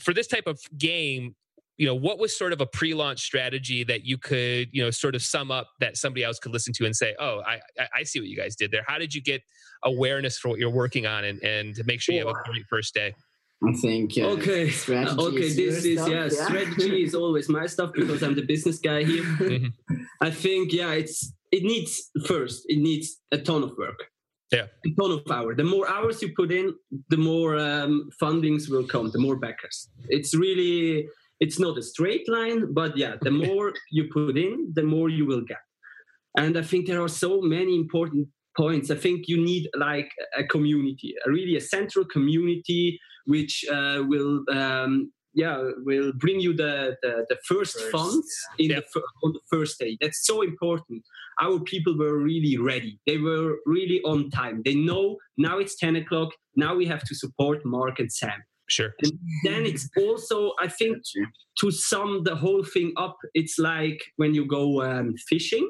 [0.00, 1.36] for this type of game,
[1.76, 5.14] you know, what was sort of a pre-launch strategy that you could, you know, sort
[5.14, 8.02] of sum up that somebody else could listen to and say, "Oh, I I- I
[8.04, 9.42] see what you guys did there." How did you get
[9.84, 12.64] awareness for what you're working on and and to make sure you have a great
[12.68, 13.14] first day?
[13.66, 14.12] I think.
[14.18, 15.36] Uh, okay, strategy okay.
[15.40, 16.44] is This is stuff, yeah, yeah.
[16.46, 19.22] Strategy is always my stuff because I'm the business guy here.
[19.24, 19.72] Mhm.
[20.20, 24.00] I think yeah, it's it needs first it needs a ton of work.
[24.52, 24.66] Yeah.
[24.86, 25.56] a ton of hours.
[25.56, 26.74] The more hours you put in,
[27.08, 29.88] the more um, fundings will come, the more backers.
[30.08, 31.08] It's really
[31.44, 33.66] it's not a straight line, but yeah, the more
[33.96, 35.62] you put in, the more you will get.
[36.42, 38.24] And I think there are so many important
[38.62, 38.86] points.
[38.96, 40.10] I think you need like
[40.42, 42.84] a community, a really a central community,
[43.34, 44.92] which uh, will um,
[45.42, 45.56] yeah
[45.88, 46.74] will bring you the
[47.04, 48.28] the, the first, First, funds
[48.62, 48.80] in Yeah.
[48.94, 49.92] the on the first day.
[50.00, 51.00] That's so important.
[51.46, 52.92] Our people were really ready.
[53.08, 54.56] They were really on time.
[54.66, 55.04] They know
[55.46, 56.30] now it's ten o'clock.
[56.64, 58.40] Now we have to support Mark and Sam.
[58.68, 58.94] Sure.
[59.02, 59.12] And
[59.44, 60.98] then it's also I think
[61.60, 65.66] to sum the whole thing up, it's like when you go um, fishing,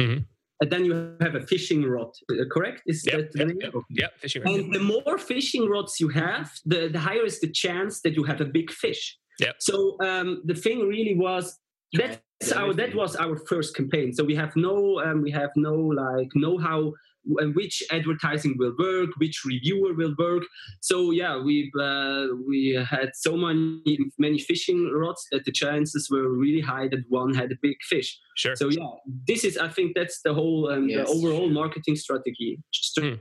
[0.00, 0.24] Mhm.
[0.60, 2.10] and then you have a fishing rod.
[2.30, 2.82] uh, Correct?
[2.86, 3.58] Is Yep, that the yep, name?
[3.60, 4.54] yep, yep, fishing rod.
[4.54, 8.24] And the more fishing rods you have, the, the higher is the chance that you
[8.24, 9.18] have a big fish.
[9.40, 9.56] Yep.
[9.60, 11.58] So um, the thing really was
[11.92, 14.12] that's our that was our first campaign.
[14.12, 16.92] So we have no um, we have no like know how
[17.40, 20.44] uh, which advertising will work, which reviewer will work.
[20.80, 26.28] So yeah, we uh, we had so many many fishing rods that the chances were
[26.28, 28.18] really high that one had a big fish.
[28.36, 28.56] Sure.
[28.56, 28.92] So yeah,
[29.26, 31.08] this is I think that's the whole um, Yes.
[31.08, 32.58] the overall marketing strategy.
[32.98, 33.14] Hmm.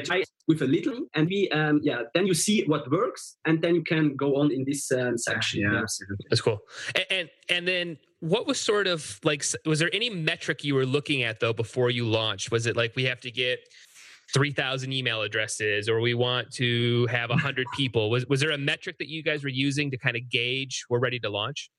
[0.00, 3.74] Try with a little, and we um, yeah, then you see what works, and then
[3.74, 5.60] you can go on in this um, section.
[5.60, 6.26] Yeah, absolutely.
[6.30, 6.58] That's cool.
[6.94, 10.86] And, and and then what was sort of like was there any metric you were
[10.86, 12.50] looking at though before you launched?
[12.50, 13.60] Was it like we have to get
[14.34, 18.10] 3000 email addresses or we want to have 100 people?
[18.10, 20.98] Was was there a metric that you guys were using to kind of gauge we're
[20.98, 21.70] ready to launch?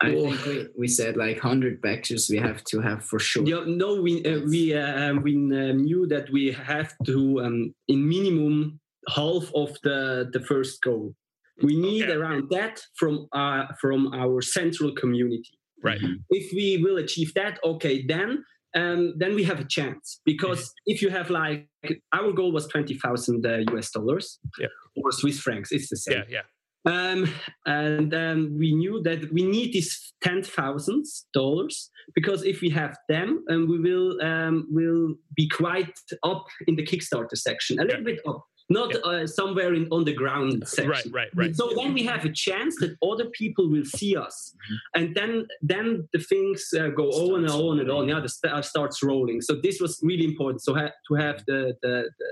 [0.00, 3.44] I think we, we said like 100 backers we have to have for sure.
[3.46, 8.06] Yeah, no, we uh, we uh, we uh, knew that we have to um, in
[8.08, 8.78] minimum
[9.08, 11.14] half of the the first goal.
[11.62, 12.12] We need Okay.
[12.12, 15.58] around that from uh, from our central community.
[15.82, 16.00] Right.
[16.30, 18.44] If we will achieve that, okay, then
[18.74, 20.20] um, then we have a chance.
[20.26, 20.92] Because Mm-hmm.
[20.92, 21.68] if you have like
[22.12, 24.70] our goal was twenty thousand uh, US dollars Yep.
[24.96, 26.18] or Swiss francs, it's the same.
[26.28, 26.42] Yeah, yeah.
[26.86, 27.28] Um,
[27.66, 32.96] and um, we knew that we need these ten thousand dollars because if we have
[33.08, 38.04] them, um, we will um, will be quite up in the Kickstarter section, a little
[38.04, 39.00] bit up, not Yeah.
[39.10, 40.90] uh, somewhere in on the ground section.
[40.90, 41.56] Right, right, right.
[41.56, 44.54] So then we have a chance that other people will see us,
[44.94, 48.08] and then then the things uh, go on and on and on.
[48.08, 49.40] Yeah, the st- uh, starts rolling.
[49.40, 50.62] So this was really important.
[50.62, 52.30] So ha- to have the the the,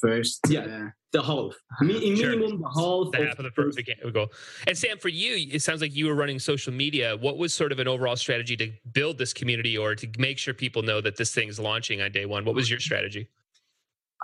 [0.00, 0.60] First, Yeah.
[0.60, 2.30] uh, the half, Mi- in Sure.
[2.36, 4.28] minimum the half The of half of the the first began- goal.
[4.66, 7.16] And Sam, for you, it sounds like you were running social media.
[7.16, 10.52] What was sort of an overall strategy to build this community or to make sure
[10.54, 12.44] people know that this thing's launching on day one?
[12.44, 13.28] What was your strategy?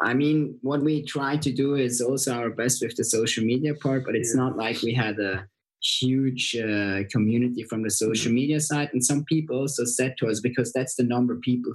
[0.02, 3.74] I mean, what we try to do is also our best with the social media
[3.74, 5.46] part, but it's not like we had a
[5.82, 8.90] huge uh, community from the social media side.
[8.92, 11.72] And some people also said to us, because that's the number of people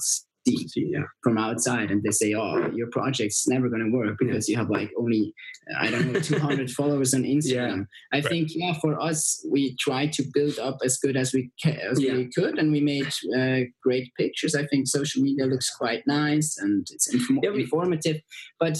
[0.47, 1.03] see yeah.
[1.23, 4.69] from outside, and they say, "Oh, your project's never going to work because you have
[4.69, 5.33] like only,
[5.79, 8.25] I don't know, 200 followers on Instagram." I Right.
[8.25, 12.01] think, yeah, for us, we tried to build up as good as we ca- as
[12.01, 12.15] Yeah.
[12.15, 14.55] we could, and we made uh, great pictures.
[14.55, 18.21] I think social media looks quite nice and it's inform- Yeah, informative,
[18.59, 18.77] but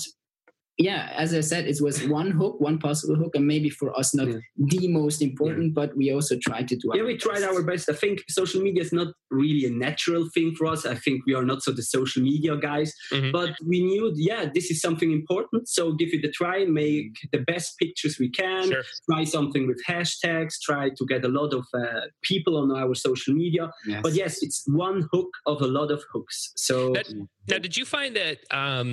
[0.82, 4.16] yeah, as I said, it was one hook, one possible hook, and maybe for us
[4.16, 4.40] not Yeah.
[4.56, 6.88] the most important, but we also tried to do.
[6.96, 9.10] yeah our we tried our best i think social media is not
[9.42, 12.54] really a natural thing for us i think we are not so the social media
[12.70, 13.32] guys Mhm.
[13.38, 17.42] but we knew yeah this is something important so give it a try make the
[17.52, 18.84] best pictures we can Sure.
[19.10, 23.34] try something with hashtags try to get a lot of uh, people on our social
[23.44, 24.02] media Yes.
[24.06, 27.14] but yes it's one hook of a lot of hooks so That-
[27.52, 28.88] Now, did you find that um,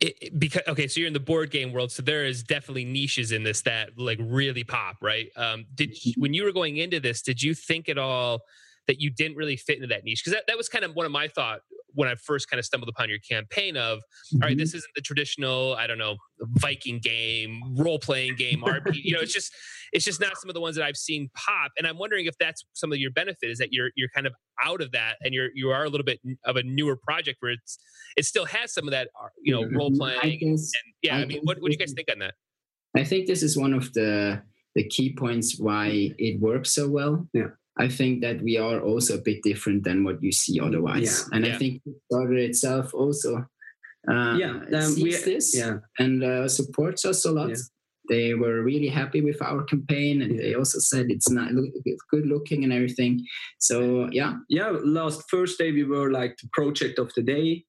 [0.00, 3.32] it, because okay, so you're in the board game world, so there is definitely niches
[3.32, 5.28] in this that like really pop, right?
[5.36, 8.40] Um, did you, when you were going into this, did you think at all
[8.86, 10.22] that you didn't really fit into that niche?
[10.22, 11.60] Because that, that was kind of one of my thought
[11.94, 14.00] when I first kind of stumbled upon your campaign of
[14.34, 19.00] all right, this isn't the traditional, I don't know, Viking game, role playing game, RPG.
[19.02, 19.52] you know, it's just
[19.92, 21.72] it's just not some of the ones that I've seen pop.
[21.78, 24.34] And I'm wondering if that's some of your benefit is that you're you're kind of
[24.64, 27.52] out of that and you're you are a little bit of a newer project where
[27.52, 27.78] it's
[28.16, 29.76] it still has some of that uh, you know Mhm.
[29.76, 30.38] role playing.
[30.42, 30.58] And
[31.02, 32.34] yeah, I I mean, what what do you guys think on that?
[32.96, 34.42] I think this is one of the
[34.74, 37.26] the key points why it works so well.
[37.32, 37.48] Yeah.
[37.78, 41.36] I think that we are also a bit different than what you see otherwise, Yeah.
[41.36, 41.54] and Yeah.
[41.54, 43.46] I think Kickstarter itself also
[44.10, 47.50] uh, Yeah, um, we- sees this yeah and uh, supports us a lot.
[47.50, 47.56] Yeah.
[48.08, 52.02] They were really happy with our campaign, and they also said it's not look, it's
[52.10, 53.20] good looking and everything.
[53.58, 57.64] So yeah, yeah last thursday we were like the project of the day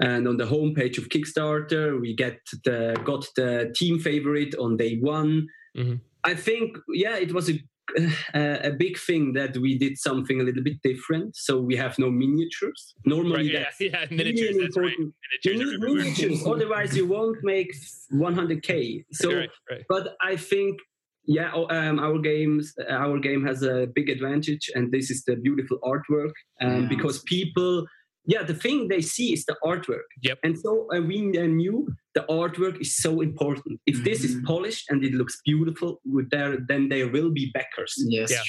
[0.00, 4.98] and on the homepage of kickstarter we get the got the team favorite on day
[5.00, 6.00] one Mhm.
[6.24, 7.56] i think yeah it was a
[8.34, 12.10] a big thing that we did something a little bit different so we have no
[12.10, 14.56] miniatures normally Right, that's yeah, really miniatures.
[14.58, 14.96] That's right.
[14.98, 17.70] Miniatures you need miniatures otherwise you won't make
[18.12, 19.82] 100k so right, right.
[19.88, 20.78] but I think
[21.26, 25.78] yeah, um, our games, our game has a big advantage, and this is the beautiful
[25.82, 26.32] artwork.
[26.60, 26.88] Um, Yeah.
[26.88, 27.86] Because people,
[28.26, 30.08] yeah, the thing they see is the artwork.
[30.22, 30.38] Yep.
[30.44, 33.80] And so uh, we uh, knew the artwork is so important.
[33.86, 34.44] If this is Mhm.
[34.44, 37.94] polished and it looks beautiful, with there, then there will be backers.
[38.08, 38.44] yes, Yeah.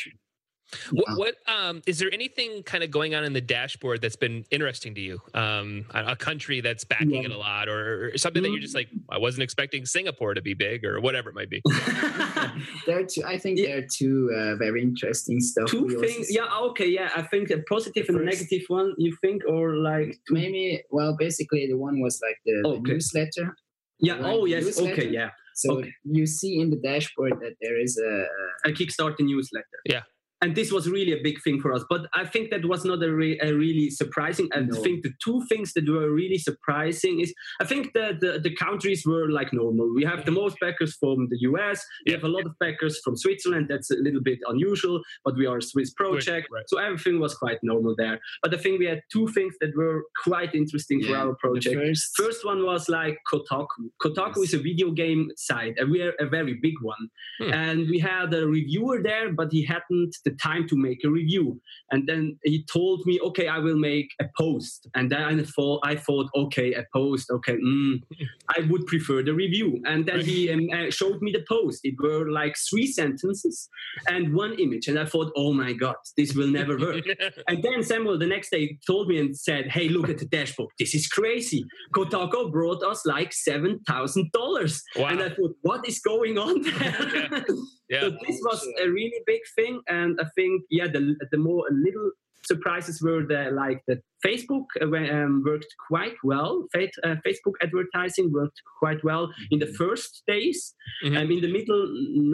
[0.72, 0.98] True.
[1.06, 4.46] What, what um is there anything kind of going on in the dashboard that's been
[4.52, 5.22] interesting to you?
[5.34, 7.22] Um, a, a country that's backing Yeah.
[7.26, 8.62] it a lot, or, or something that you're Mm.
[8.64, 11.62] just like, I wasn't expecting Singapore to be big, or whatever it might be.
[12.86, 13.24] there are two.
[13.26, 13.66] I think Yeah.
[13.68, 15.70] there are two uh, very interesting stuff.
[15.70, 17.10] Two things, yeah, okay, yeah.
[17.16, 18.94] I think a positive and a negative one.
[18.98, 23.56] You think, or like, Maybe well, basically the one was like the, the newsletter.
[24.00, 24.92] yeah, like oh yes, newsletter.
[24.94, 25.92] okay, yeah, So Okay.
[26.04, 28.26] you see in the dashboard that there is a
[28.70, 29.80] a Kickstarter newsletter.
[29.86, 30.04] Yeah.
[30.42, 33.02] And this was really a big thing for us, but I think that was not
[33.02, 34.50] a, re- a really surprising.
[34.54, 34.76] I No.
[34.84, 39.04] think the two things that were really surprising is I think that the, the countries
[39.06, 39.92] were like normal.
[39.96, 41.84] We have the most backers from the US.
[42.06, 42.18] We Yeah.
[42.18, 43.68] have a lot of backers from Switzerland.
[43.70, 46.64] That's a little bit unusual, but we are a Swiss project, right.
[46.68, 48.20] so everything was quite normal there.
[48.44, 51.76] But I think we had two things that were quite interesting for our project.
[51.76, 52.12] first.
[52.18, 53.90] First one was like Kotaku.
[54.04, 54.50] Kotaku Yes.
[54.50, 57.04] is a video game site, and we're a very big one.
[57.40, 57.54] Hmm.
[57.54, 61.62] And we had a reviewer there, but he hadn't the time to make a review.
[61.92, 65.80] And then he told me, "Okay, I will make a post." And then I thought,
[65.84, 67.30] I thought, "Okay, a post.
[67.32, 68.02] Okay, mm,
[68.58, 71.82] I would prefer the review." And then he um, uh, showed me the post.
[71.84, 73.70] It were like three sentences
[74.08, 77.06] and one image, and I thought, "Oh my god, this will never work."
[77.48, 80.72] And then Samuel the next day told me and said, "Hey, look at the dashboard.
[80.80, 81.64] This is crazy.
[81.94, 85.08] Kotaku brought us like seven thousand dollars." wow.
[85.08, 87.46] And I thought, "What is going on there?"
[87.85, 87.85] yeah.
[87.92, 92.12] So this was a really big thing, and I think yeah, the the more little
[92.46, 96.68] surprises were the like the Facebook uh, um, worked quite well.
[96.76, 100.74] Uh, Facebook advertising worked quite well in the first days.
[101.04, 101.18] Mhm.
[101.18, 101.84] Um, in the middle,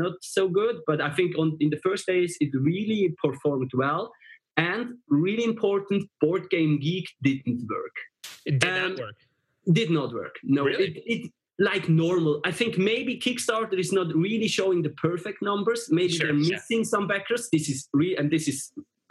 [0.02, 4.12] not so good, but I think on in the first days it really performed well.
[4.58, 7.96] And really important, Board Game Geek didn't work.
[8.46, 9.16] It did um, not work.
[9.72, 10.36] Did not work.
[10.44, 10.88] No, Really?
[10.88, 11.32] it, it
[11.70, 12.34] like normal.
[12.50, 15.82] I think maybe Kickstarter is not really showing the perfect numbers.
[16.00, 16.56] Maybe Sure, they're yeah.
[16.56, 17.44] missing some backers.
[17.54, 18.58] This is real, and this is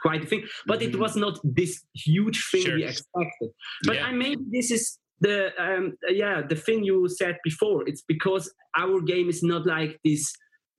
[0.05, 0.43] quite a thing.
[0.71, 1.01] But it Mhm.
[1.05, 1.73] was not this
[2.07, 2.77] huge thing Sure.
[2.79, 3.51] we expected.
[3.87, 4.07] But Yeah.
[4.09, 4.83] I maybe this is
[5.27, 5.85] the um
[6.23, 7.81] yeah the thing you said before.
[7.91, 8.45] It's because
[8.83, 10.23] our game is not like this.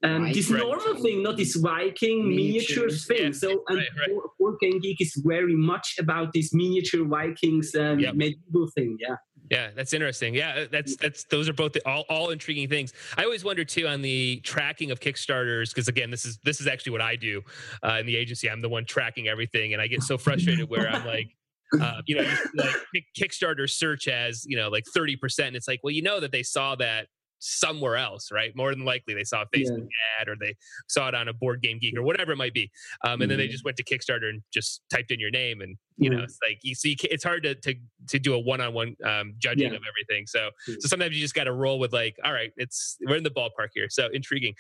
[0.03, 0.67] Um, this Viking.
[0.67, 3.05] normal thing, not this Viking miniatures Miniatures.
[3.09, 3.26] thing.
[3.34, 4.59] Yeah, so, and right, right.
[4.63, 8.13] Game Geek is very much about this miniature Vikings um, Yep.
[8.15, 8.91] medieval thing.
[9.05, 9.17] Yeah.
[9.52, 10.34] Yeah, that's interesting.
[10.34, 12.93] Yeah, that's that's those are both the, all all intriguing things.
[13.18, 16.68] I always wonder too on the tracking of Kickstarters because again, this is this is
[16.68, 17.41] actually what I do
[17.84, 18.49] uh, in the agency.
[18.49, 21.36] I'm the one tracking everything, and I get so frustrated where I'm like.
[21.82, 25.56] Uh, you know, like Kickstarter search as you know, like thirty percent.
[25.56, 27.08] It's like, well, you know that they saw that
[27.42, 28.56] somewhere else, right?
[28.56, 29.88] More than likely, they saw a Facebook
[30.20, 30.56] ad or they
[30.88, 32.72] saw it on a board game geek or whatever it might be,
[33.04, 33.52] um, and then they Mhm.
[33.52, 36.58] just went to Kickstarter and just typed in your name, and you know, it's like
[36.64, 37.76] you see, it's hard to to
[38.08, 38.96] to do a one on one
[39.39, 39.76] judging Yeah.
[39.78, 40.26] of everything.
[40.28, 40.82] So Mm.
[40.82, 43.30] so sometimes you just got to roll with like, all right, it's we're in the
[43.32, 43.88] ballpark here.
[43.89, 44.56] So intriguing.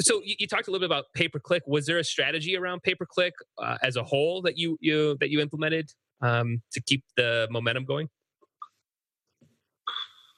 [0.00, 1.62] So you, you talked a little bit about pay per click.
[1.66, 5.16] Was there a strategy around pay per click uh, as a whole that you you
[5.20, 5.90] that you implemented
[6.22, 8.08] um, to keep the momentum going?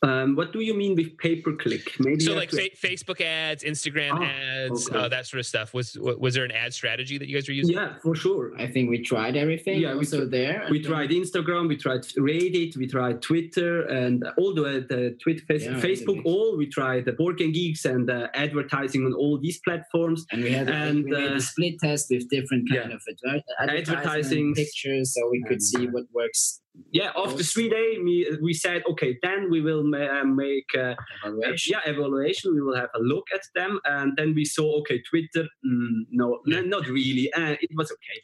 [0.02, 1.94] Um, what do you mean with pay per click?
[1.98, 4.96] Maybe So like fa- Facebook ads, Instagram Ah, ads, okay.
[4.96, 5.74] uh, that sort of stuff.
[5.74, 7.74] Was was there an ad strategy that you guys were using?
[7.74, 8.52] yeah, for sure.
[8.58, 9.80] I think we tried everything.
[9.80, 10.66] Yeah, we also tr- there.
[10.70, 15.16] We and then- tried Instagram, we tried Reddit, we tried Twitter, and all the, the
[15.20, 16.22] Twitter, face, Yeah, Facebook.
[16.22, 20.24] the- All we tried the Board Game Geeks and uh, advertising on all these platforms.
[20.30, 22.96] And we had And, we made uh, a split test with different kind yeah.
[22.96, 24.54] of adver- advertising Advertising.
[24.54, 26.60] pictures, so we could see uh, what works.
[26.92, 30.94] Yeah, after three days, we we said, okay, then we will ma- uh, make uh,
[31.24, 31.72] Evaluation.
[31.72, 32.54] yeah evaluation.
[32.54, 36.40] We will have a look at them, and then we saw, okay, Twitter, mm, no,
[36.46, 36.58] Yeah.
[36.58, 37.32] n- not really.
[37.32, 38.18] Uh, it was okay.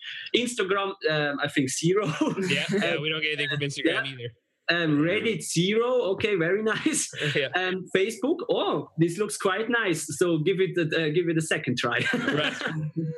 [0.45, 2.07] Instagram, um, I think zero.
[2.49, 4.31] Yeah, yeah, we don't get anything from Instagram either.
[4.71, 6.03] Um, Reddit zero.
[6.12, 7.11] Okay, very nice.
[7.35, 7.49] yeah.
[7.55, 10.07] And Facebook, oh, this looks quite nice.
[10.19, 12.01] So give it a, uh, give it a second try.
[12.35, 12.55] Right.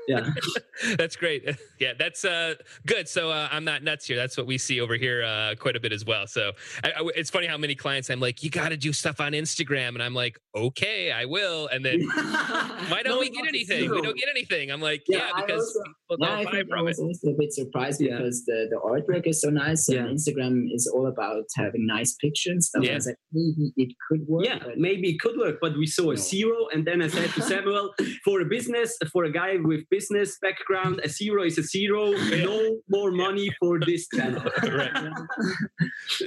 [0.09, 0.28] yeah.
[0.99, 1.44] that's great.
[1.78, 2.55] Yeah, that's uh,
[2.86, 3.09] good.
[3.09, 4.16] So uh, I'm not nuts here.
[4.16, 6.26] That's what we see over here uh, quite a bit as well.
[6.26, 6.53] So
[6.84, 9.32] I, I, it's funny how many clients I'm like, you got to do stuff on
[9.32, 11.68] Instagram, and I'm like, okay, I will.
[11.68, 13.90] And then why don't No, we get anything?
[13.90, 14.70] We don't get anything.
[14.70, 15.80] I'm like, Yeah, yeah, because also-
[16.11, 16.84] people don't I buy think I from it.
[16.84, 18.16] was also a bit surprised Yeah.
[18.18, 22.53] because the, the artwork is so nice and Instagram is all about having nice pictures
[22.53, 22.84] and stuff.
[22.84, 22.93] Yeah.
[22.93, 24.45] I was like, maybe it could work.
[24.45, 26.20] Yeah, but maybe it could work, but we saw a No.
[26.20, 26.57] zero.
[26.72, 31.01] And then I said to Samuel, for a business, for a guy with business background,
[31.05, 32.12] a zero is a zero.
[32.12, 34.43] No more money for this channel.
[34.62, 34.91] Right.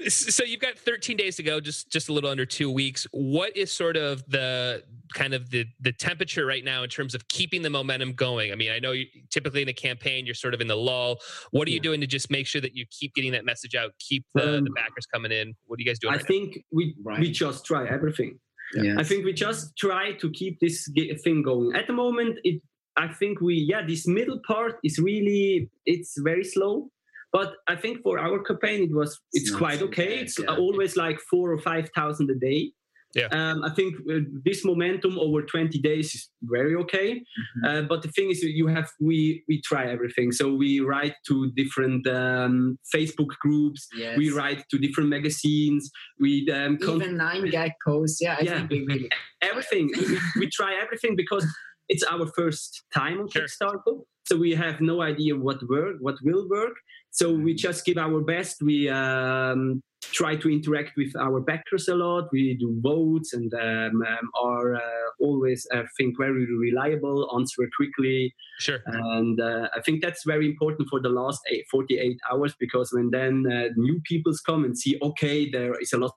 [0.08, 3.56] so you've got 13 days to go just just a little under two weeks what
[3.56, 7.62] is sort of the kind of the the temperature right now in terms of keeping
[7.62, 10.62] the momentum going i mean i know you typically in a campaign you're sort of
[10.62, 11.18] in the lull
[11.52, 13.92] what are you doing to just make sure that you keep getting that message out
[14.00, 16.60] keep the, the Um, backers coming in what are you guys doing I right think
[16.72, 17.32] we we Right.
[17.32, 18.40] just try everything.
[18.76, 18.96] yeah.
[19.00, 20.88] I think we just try to keep this
[21.24, 21.76] thing going.
[21.76, 22.62] At the moment, it
[22.98, 26.90] I think we yeah this middle part is really it's very slow.
[27.32, 30.10] But I think for our campaign it was It's it's quite okay.
[30.16, 30.56] bad, it's yeah.
[30.64, 32.74] always like four or five thousand a day.
[33.16, 33.30] Yeah.
[33.32, 37.10] Um, I think uh, this momentum over 20 days is very okay.
[37.16, 37.62] Mhm.
[37.68, 40.32] Uh, but the thing is, you have we we try everything.
[40.32, 43.88] So we write to different um, Facebook groups.
[43.98, 44.16] Yes.
[44.22, 45.90] We write to different magazines.
[46.20, 48.20] We um, con- even nine gag posts.
[48.22, 48.58] Yeah, I Yeah.
[48.58, 49.10] think we really
[49.50, 49.86] everything.
[49.98, 50.06] we,
[50.42, 51.46] we try everything because
[51.94, 53.42] it's our first time on Sure.
[53.42, 53.94] Kickstarter,
[54.30, 56.76] so we have no idea what work, what will work.
[57.10, 58.62] So we just give our best.
[58.62, 62.30] We um, try to interact with our backers a lot.
[62.32, 68.32] We do votes and um, um, are uh, always, I think, very reliable, answer quickly.
[68.60, 72.94] sure And uh, I think that's very important for the last eight, 48 hours because
[72.94, 76.14] when then uh, new people come and see, okay, there is a lot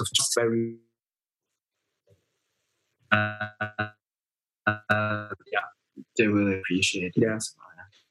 [0.00, 0.78] of just very.
[3.12, 3.46] Uh,
[4.66, 5.60] uh, yeah,
[6.16, 7.20] they really appreciate it.
[7.20, 7.38] Yeah.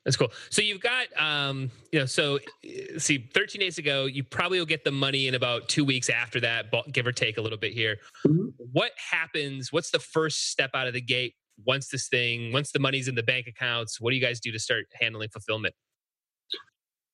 [0.05, 0.31] That's cool.
[0.49, 4.65] So you've got, um, you know, so uh, see, 13 days ago, you probably will
[4.65, 7.57] get the money in about two weeks after that, bu- give or take a little
[7.57, 7.97] bit here.
[8.25, 8.53] Mhm.
[8.71, 9.73] What happens?
[9.73, 11.35] What's the first step out of the gate
[11.65, 13.99] once this thing, once the money's in the bank accounts?
[13.99, 15.75] What do you guys do to start handling fulfillment?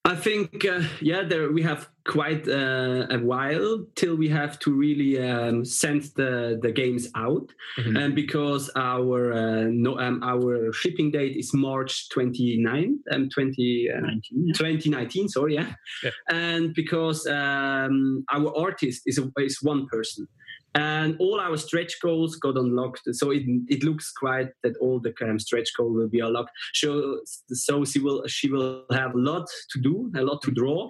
[0.06, 4.74] I think uh, yeah, there we have quite uh, a while till we have to
[4.74, 7.97] really um, send the the games out, Mhm.
[7.97, 13.99] and because our uh, no um, our shipping date is March 29, um, 20, uh,
[14.01, 14.54] 19, yeah.
[14.54, 15.74] 2019 sorry yeah,
[16.04, 16.12] Yeah.
[16.30, 20.28] and because um, our artist is a, is one person
[20.76, 25.13] and all our stretch goals got unlocked so it, it looks quite that all the
[25.24, 27.19] um, stretch goal will be unlocked so
[27.49, 30.88] so she will she will have a lot to do a lot to draw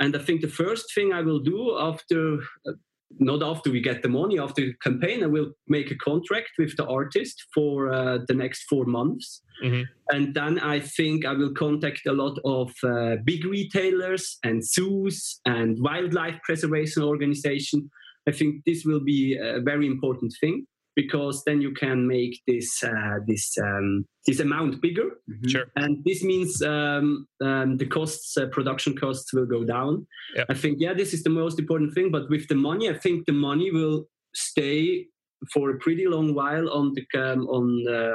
[0.00, 2.72] and i think the first thing i will do after uh,
[3.18, 6.76] not after we get the money after the campaign i will make a contract with
[6.76, 9.86] the artist for uh, the next four months Mhm.
[10.10, 15.40] and then I think I will contact a lot of uh, big retailers and zoos
[15.46, 17.88] and wildlife preservation organization.
[18.28, 22.82] I think this will be a very important thing because then you can make this
[22.84, 25.50] uh, this um, this amount bigger, Mhm.
[25.50, 25.66] Sure.
[25.76, 30.06] and this means um, um, the costs, uh, production costs, will go down.
[30.36, 30.46] Yep.
[30.50, 32.10] I think yeah, this is the most important thing.
[32.10, 34.04] But with the money, I think the money will
[34.34, 35.06] stay
[35.52, 38.14] for a pretty long while on the um, on uh,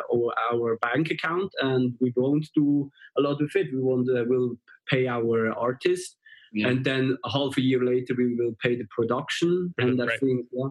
[0.53, 3.68] our, bank account, and we won't do a lot with it.
[3.74, 4.55] We won't uh, will
[4.89, 6.16] pay our artist,
[6.54, 6.70] Yeah.
[6.70, 9.74] and then a half a year later we will pay the production.
[9.78, 10.20] And I Right.
[10.20, 10.70] think yeah,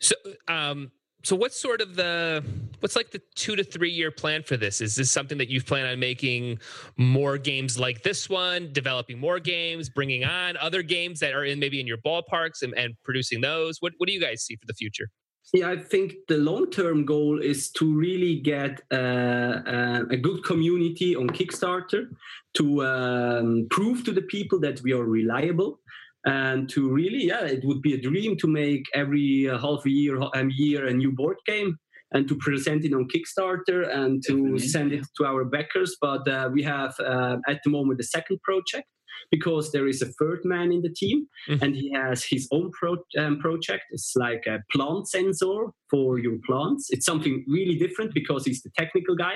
[0.00, 0.14] So,
[0.48, 0.90] um,
[1.22, 2.44] so what's sort of the
[2.80, 4.80] what's like the two to three year plan for this?
[4.82, 6.58] Is this something that you've planned on making
[6.98, 11.58] more games like this one, developing more games, bringing on other games that are in
[11.58, 13.78] maybe in your ballparks and, and producing those?
[13.80, 15.08] What what do you guys see for the future?
[15.52, 20.42] Yeah, I think the long term goal is to really get uh, uh, a good
[20.42, 22.06] community on Kickstarter
[22.54, 25.80] to um, prove to the people that we are reliable
[26.24, 29.90] and to really yeah it would be a dream to make every uh, half a
[29.90, 31.76] year a year a new board game
[32.12, 34.68] and to present it on kickstarter and to Definitely.
[34.68, 38.40] send it to our backers but uh, we have uh, at the moment the second
[38.42, 38.86] project
[39.30, 41.62] because there is a third man in the team mm-hmm.
[41.62, 43.84] and he has his own pro- um, project.
[43.90, 46.90] It's like a plant sensor for your plants.
[46.90, 49.34] It's something really different because he's the technical guy.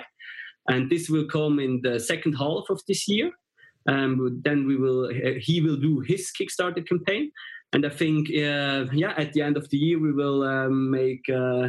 [0.69, 3.31] And this will come in the second half of this year.
[3.89, 7.31] Um, then we will uh, he will do his Kickstarter campaign,
[7.73, 11.25] and I think uh, yeah at the end of the year we will um, make
[11.31, 11.69] uh,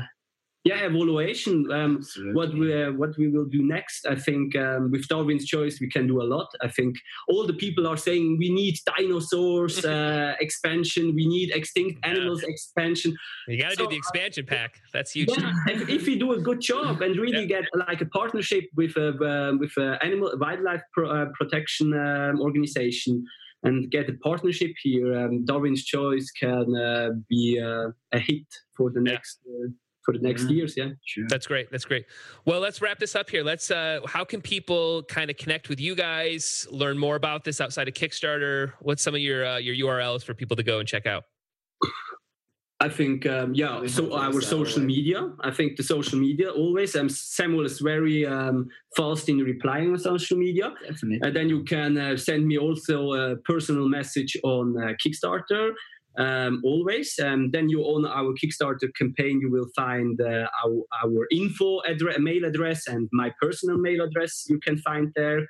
[0.64, 2.01] yeah evaluation um,
[2.34, 5.89] what we uh, what we will do next i think um, with darwin's choice we
[5.89, 6.49] can do a lot.
[6.62, 6.95] I think
[7.28, 12.53] all the people are saying we need dinosaurs uh, expansion we need extinct animals yeah.
[12.53, 13.16] expansion.
[13.47, 14.72] You got to so, do the expansion pack.
[14.93, 15.30] That's huge.
[15.38, 17.62] yeah, if, if we do a good job and really yeah.
[17.62, 22.41] get like a partnership with a uh, with a animal wildlife pro, uh, protection um,
[22.41, 23.26] organization
[23.64, 27.88] and get a partnership here um, darwin's choice can uh, be uh,
[28.18, 28.47] a hit
[28.78, 29.39] for the next
[30.04, 30.50] for the next yeah.
[30.50, 30.74] years.
[30.78, 31.26] Yeah, sure.
[31.28, 31.72] That's great.
[31.72, 32.06] That's great.
[32.45, 33.43] Well, let's wrap this up here.
[33.43, 33.72] Let's.
[33.72, 36.68] Uh, how can people kind of connect with you guys?
[36.72, 38.74] Learn more about this outside of Kickstarter.
[38.80, 41.26] What's some of your uh, your URLs for people to go and check out?
[42.82, 43.86] I think um, yeah.
[43.88, 45.32] So our social media.
[45.41, 46.95] I think the social media always.
[46.95, 50.74] Um, Samuel is very um, fast in replying on social media.
[50.88, 51.20] Definitely.
[51.28, 55.74] And then you can uh, send me also a personal message on uh, Kickstarter
[56.20, 57.18] um, always.
[57.24, 62.20] Um, then you on our Kickstarter campaign, you will find uh, our, our info address,
[62.20, 64.46] mail address, and my personal mail address.
[64.48, 65.48] You can find there.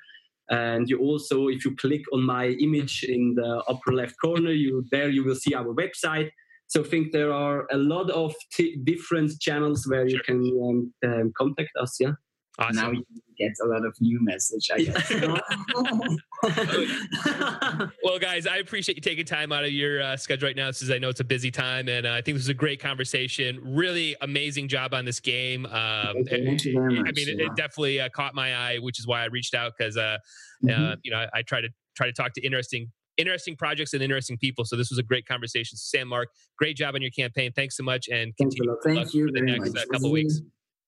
[0.48, 4.84] And you also, if you click on my image in the upper left corner, you
[4.90, 6.30] there you will see our website.
[6.66, 11.10] So I think there are a lot of t- different channels where you can um,
[11.10, 11.96] um, contact us.
[12.00, 12.12] Yeah.
[12.58, 12.76] Awesome.
[12.76, 12.92] Now
[13.40, 15.10] you get a lot of new message, I guess.
[18.04, 20.90] well, guys, I appreciate you taking time out of your uh, schedule right now, since
[20.90, 23.60] I know it's a busy time, and uh, I think this is a great conversation.
[23.62, 25.66] Really amazing job on this game.
[25.66, 27.08] Um, Thank you very much.
[27.08, 29.72] I mean, it, it definitely uh, caught my eye, which is why I reached out
[29.76, 30.18] because, uh,
[30.64, 30.94] mm-hmm.
[31.02, 34.38] you know, I, I try to try to talk to interesting interesting projects and interesting
[34.38, 34.64] people.
[34.64, 35.76] So this was a great conversation.
[35.76, 36.28] Sam Mark,
[36.58, 37.52] great job on your campaign.
[37.52, 40.40] Thanks so much, and continue Thank you for the next uh, couple weeks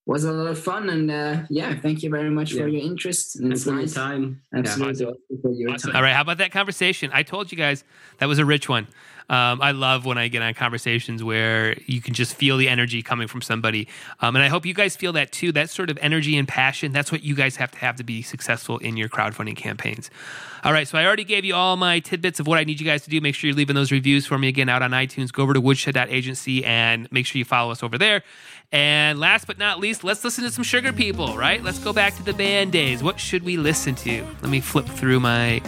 [0.05, 2.63] was a lot of fun and uh, yeah thank you very much yeah.
[2.63, 5.07] for your interest and it's nice time absolutely
[5.55, 5.95] yeah, awesome.
[5.95, 7.85] all right how about that conversation i told you guys
[8.19, 8.87] that was a rich one
[9.33, 13.03] um, I love when I get on conversations where you can just feel the energy
[13.03, 13.89] coming from somebody.
[14.21, 15.53] Um, and I hope you guys feel that too.
[15.53, 18.21] That sort of energy and passion, that's what you guys have to have to be
[18.21, 20.11] successful in your crowdfunding campaigns.
[20.65, 22.87] All right, so I already gave you all my tidbits of what I need you
[22.87, 23.21] guys to do.
[23.21, 25.33] Make sure you're leaving those reviews for me again out on iTunes.
[25.33, 28.23] Go over to woodshed.agency and make sure you follow us over there.
[28.73, 31.63] And last but not least, let's listen to some Sugar People, right?
[31.63, 33.03] Let's go back to the band days.
[33.03, 34.27] What should we listen to?
[34.41, 35.61] Let me flip through my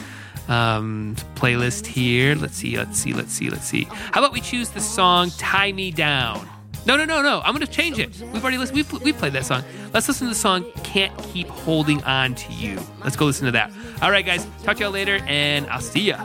[0.49, 2.35] um, playlist here.
[2.35, 3.85] Let's see, let's see, let's see, let's see.
[3.85, 6.49] How about we choose the song Tie Me Down?
[6.87, 7.41] No, no, no, no.
[7.45, 8.19] I'm going to change it.
[8.33, 8.77] We've already listened.
[8.77, 9.65] We've, we've played that song.
[9.93, 12.79] Let's listen to the song Can't Keep Holding On to You.
[13.03, 13.71] Let's go listen to that.
[14.03, 14.47] All right, guys.
[14.63, 16.23] Talk to y'all later, and I'll see ya.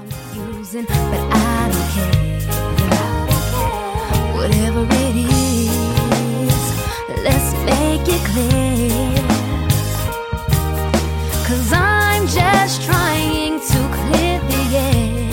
[4.35, 5.48] Whatever it is,
[7.89, 9.15] make it clear.
[11.47, 15.29] Cause I'm just trying to clear the air.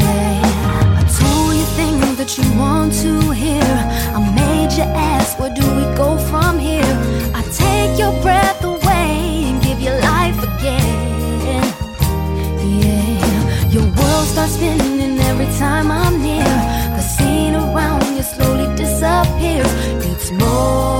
[0.00, 3.74] Yeah, I told you things that you want to hear.
[4.16, 6.94] I made you ask, where do we go from here?
[7.40, 11.64] I take your breath away and give you life again.
[12.74, 16.54] Yeah, your world starts spinning every time I'm near.
[16.96, 19.97] The scene around you slowly disappears.
[20.30, 20.97] It's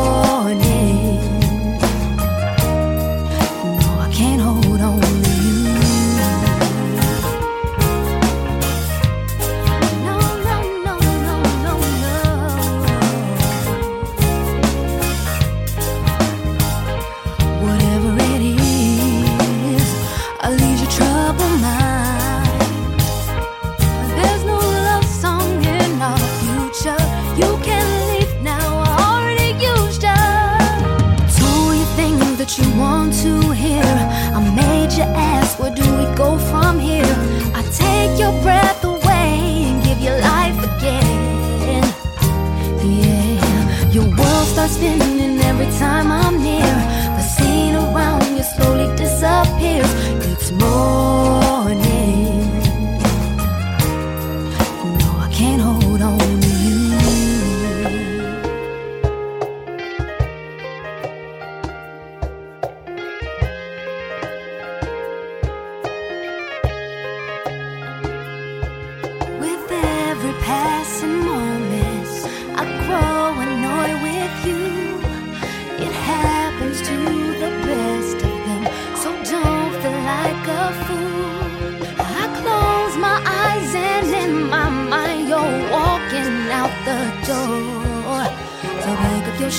[44.79, 46.28] spinning every time I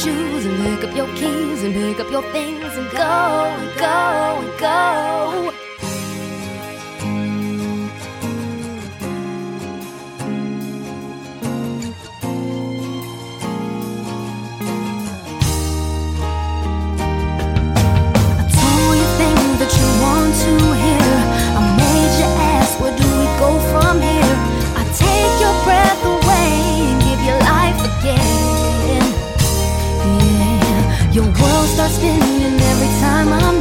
[0.04, 4.40] shoes and pick up your keys and pick up your things and go and go
[4.40, 5.59] and go.
[31.80, 33.59] starts spinning every time I'm